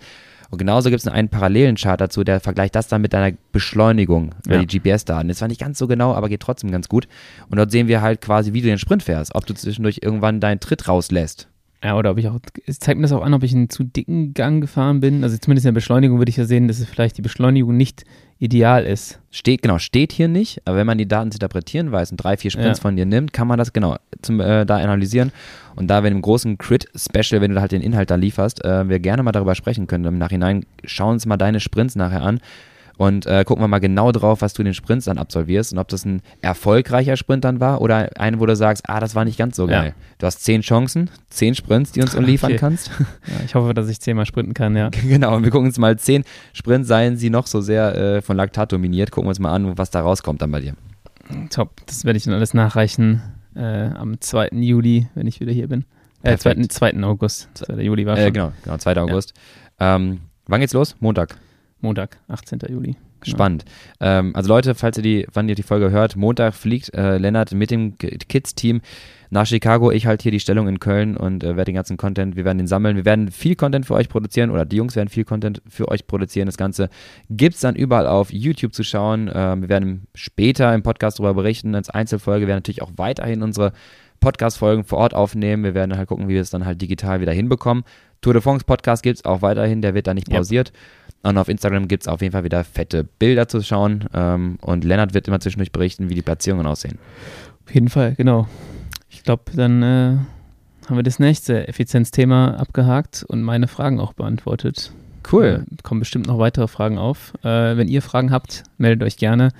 [0.50, 4.34] Und genauso gibt es einen parallelen Chart dazu, der vergleicht das dann mit deiner Beschleunigung
[4.46, 4.64] über Ja.
[4.64, 5.28] die GPS-Daten.
[5.28, 7.06] Das war nicht ganz so genau, aber geht trotzdem ganz gut.
[7.48, 10.40] Und dort sehen wir halt quasi, wie du den Sprint fährst, ob du zwischendurch irgendwann
[10.40, 11.46] deinen Tritt rauslässt.
[11.82, 13.84] Ja, oder ob ich auch, es zeigt mir das auch an, ob ich einen zu
[13.84, 15.24] dicken Gang gefahren bin.
[15.24, 18.04] Also zumindest in der Beschleunigung würde ich ja sehen, dass es vielleicht die Beschleunigung nicht
[18.38, 19.18] ideal ist.
[19.30, 22.36] Steht, genau, steht hier nicht, aber wenn man die Daten zu interpretieren weiß und drei,
[22.36, 22.82] vier Sprints Ja.
[22.82, 25.32] von dir nimmt, kann man das genau zum, äh, da analysieren.
[25.74, 28.98] Und da wir einem großen Crit-Special, wenn du halt den Inhalt da lieferst, äh, wir
[29.00, 30.04] gerne mal darüber sprechen können.
[30.04, 32.40] Im Nachhinein schauen uns mal deine Sprints nachher an
[33.00, 35.78] und äh, gucken wir mal genau drauf, was du in den Sprints dann absolvierst und
[35.78, 39.24] ob das ein erfolgreicher Sprint dann war oder ein, wo du sagst, ah, das war
[39.24, 39.80] nicht ganz so Ja.
[39.80, 39.94] geil.
[40.18, 42.58] Du hast zehn Chancen, zehn Sprints, die uns liefern Okay.
[42.58, 42.90] kannst.
[43.26, 44.90] Ja, ich hoffe, dass ich zehnmal sprinten kann, ja.
[44.90, 48.36] Genau, und wir gucken uns mal zehn Sprints, seien sie noch so sehr äh, von
[48.36, 50.74] Laktat dominiert, gucken wir uns mal an, was da rauskommt dann bei dir.
[51.48, 51.80] Top.
[51.86, 53.22] Das werde ich dann alles nachreichen
[53.56, 53.62] äh,
[53.94, 54.48] am 2.
[54.52, 55.86] Juli, wenn ich wieder hier bin.
[56.22, 56.50] Äh, 2.
[56.54, 56.72] Perfekt.
[56.72, 57.02] 2.
[57.04, 57.48] August.
[57.54, 57.80] 2.
[57.82, 58.26] Juli war schon.
[58.26, 58.96] Äh, genau, genau, 2.
[58.98, 59.32] August.
[59.78, 60.96] Ähm, wann geht's los?
[61.00, 61.36] Montag.
[61.80, 62.60] Montag, 18.
[62.68, 62.96] Juli.
[63.22, 63.36] Genau.
[63.36, 63.64] Spannend.
[64.00, 67.52] Ähm, also Leute, falls ihr die, wann ihr die Folge hört, Montag fliegt äh, Lennart
[67.52, 68.80] mit dem Kids-Team
[69.28, 69.92] nach Chicago.
[69.92, 72.58] Ich halte hier die Stellung in Köln und äh, werde den ganzen Content, wir werden
[72.58, 72.96] den sammeln.
[72.96, 76.06] Wir werden viel Content für euch produzieren oder die Jungs werden viel Content für euch
[76.06, 76.46] produzieren.
[76.46, 76.88] Das Ganze
[77.28, 79.30] gibt es dann überall auf YouTube zu schauen.
[79.32, 82.42] Ähm, wir werden später im Podcast darüber berichten, als Einzelfolge.
[82.42, 83.72] Wir werden natürlich auch weiterhin unsere
[84.20, 85.64] Podcast-Folgen vor Ort aufnehmen.
[85.64, 87.84] Wir werden halt gucken, wie wir es dann halt digital wieder hinbekommen.
[88.20, 90.68] Tour de France Podcast gibt es auch weiterhin, der wird da nicht pausiert.
[90.68, 90.74] Ja.
[91.22, 94.06] Und auf Instagram gibt es auf jeden Fall wieder fette Bilder zu schauen.
[94.14, 96.98] Ähm, und Lennart wird immer zwischendurch berichten, wie die Platzierungen aussehen.
[97.66, 98.48] Auf jeden Fall, genau.
[99.10, 100.16] Ich glaube, dann äh,
[100.88, 104.92] haben wir das nächste Effizienzthema abgehakt und meine Fragen auch beantwortet.
[105.30, 105.64] Cool.
[105.70, 107.34] Äh, kommen bestimmt noch weitere Fragen auf.
[107.42, 109.50] Äh, wenn ihr Fragen habt, meldet euch gerne.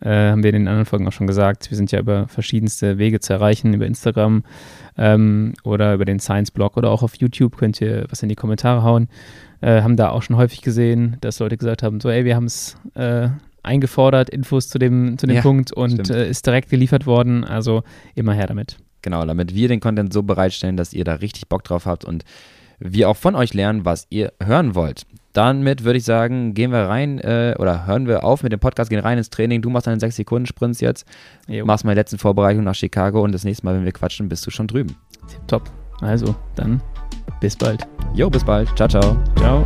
[0.00, 1.70] Äh, haben wir in den anderen Folgen auch schon gesagt.
[1.70, 4.44] Wir sind ja über verschiedenste Wege zu erreichen, über Instagram
[4.96, 8.82] ähm, oder über den Science-Blog oder auch auf YouTube könnt ihr was in die Kommentare
[8.82, 9.08] hauen.
[9.60, 12.44] Äh, haben da auch schon häufig gesehen, dass Leute gesagt haben, so ey, wir haben
[12.44, 13.28] es äh,
[13.62, 17.44] eingefordert, Infos zu dem, zu dem ja, Punkt und äh, ist direkt geliefert worden.
[17.44, 17.82] Also
[18.14, 18.78] immer her damit.
[19.02, 22.24] Genau, damit wir den Content so bereitstellen, dass ihr da richtig Bock drauf habt und
[22.80, 25.04] wir auch von euch lernen, was ihr hören wollt.
[25.32, 28.90] Damit würde ich sagen, gehen wir rein äh, oder hören wir auf mit dem Podcast,
[28.90, 29.62] gehen rein ins Training.
[29.62, 31.06] Du machst deinen 6-Sekunden-Sprints jetzt,
[31.46, 31.64] jo.
[31.64, 34.50] machst meine letzten Vorbereitungen nach Chicago und das nächste Mal, wenn wir quatschen, bist du
[34.50, 34.96] schon drüben.
[35.46, 35.70] Top.
[36.00, 36.80] Also, dann
[37.40, 37.86] bis bald.
[38.14, 38.74] Jo, bis bald.
[38.76, 39.16] Ciao, ciao.
[39.36, 39.64] Ciao.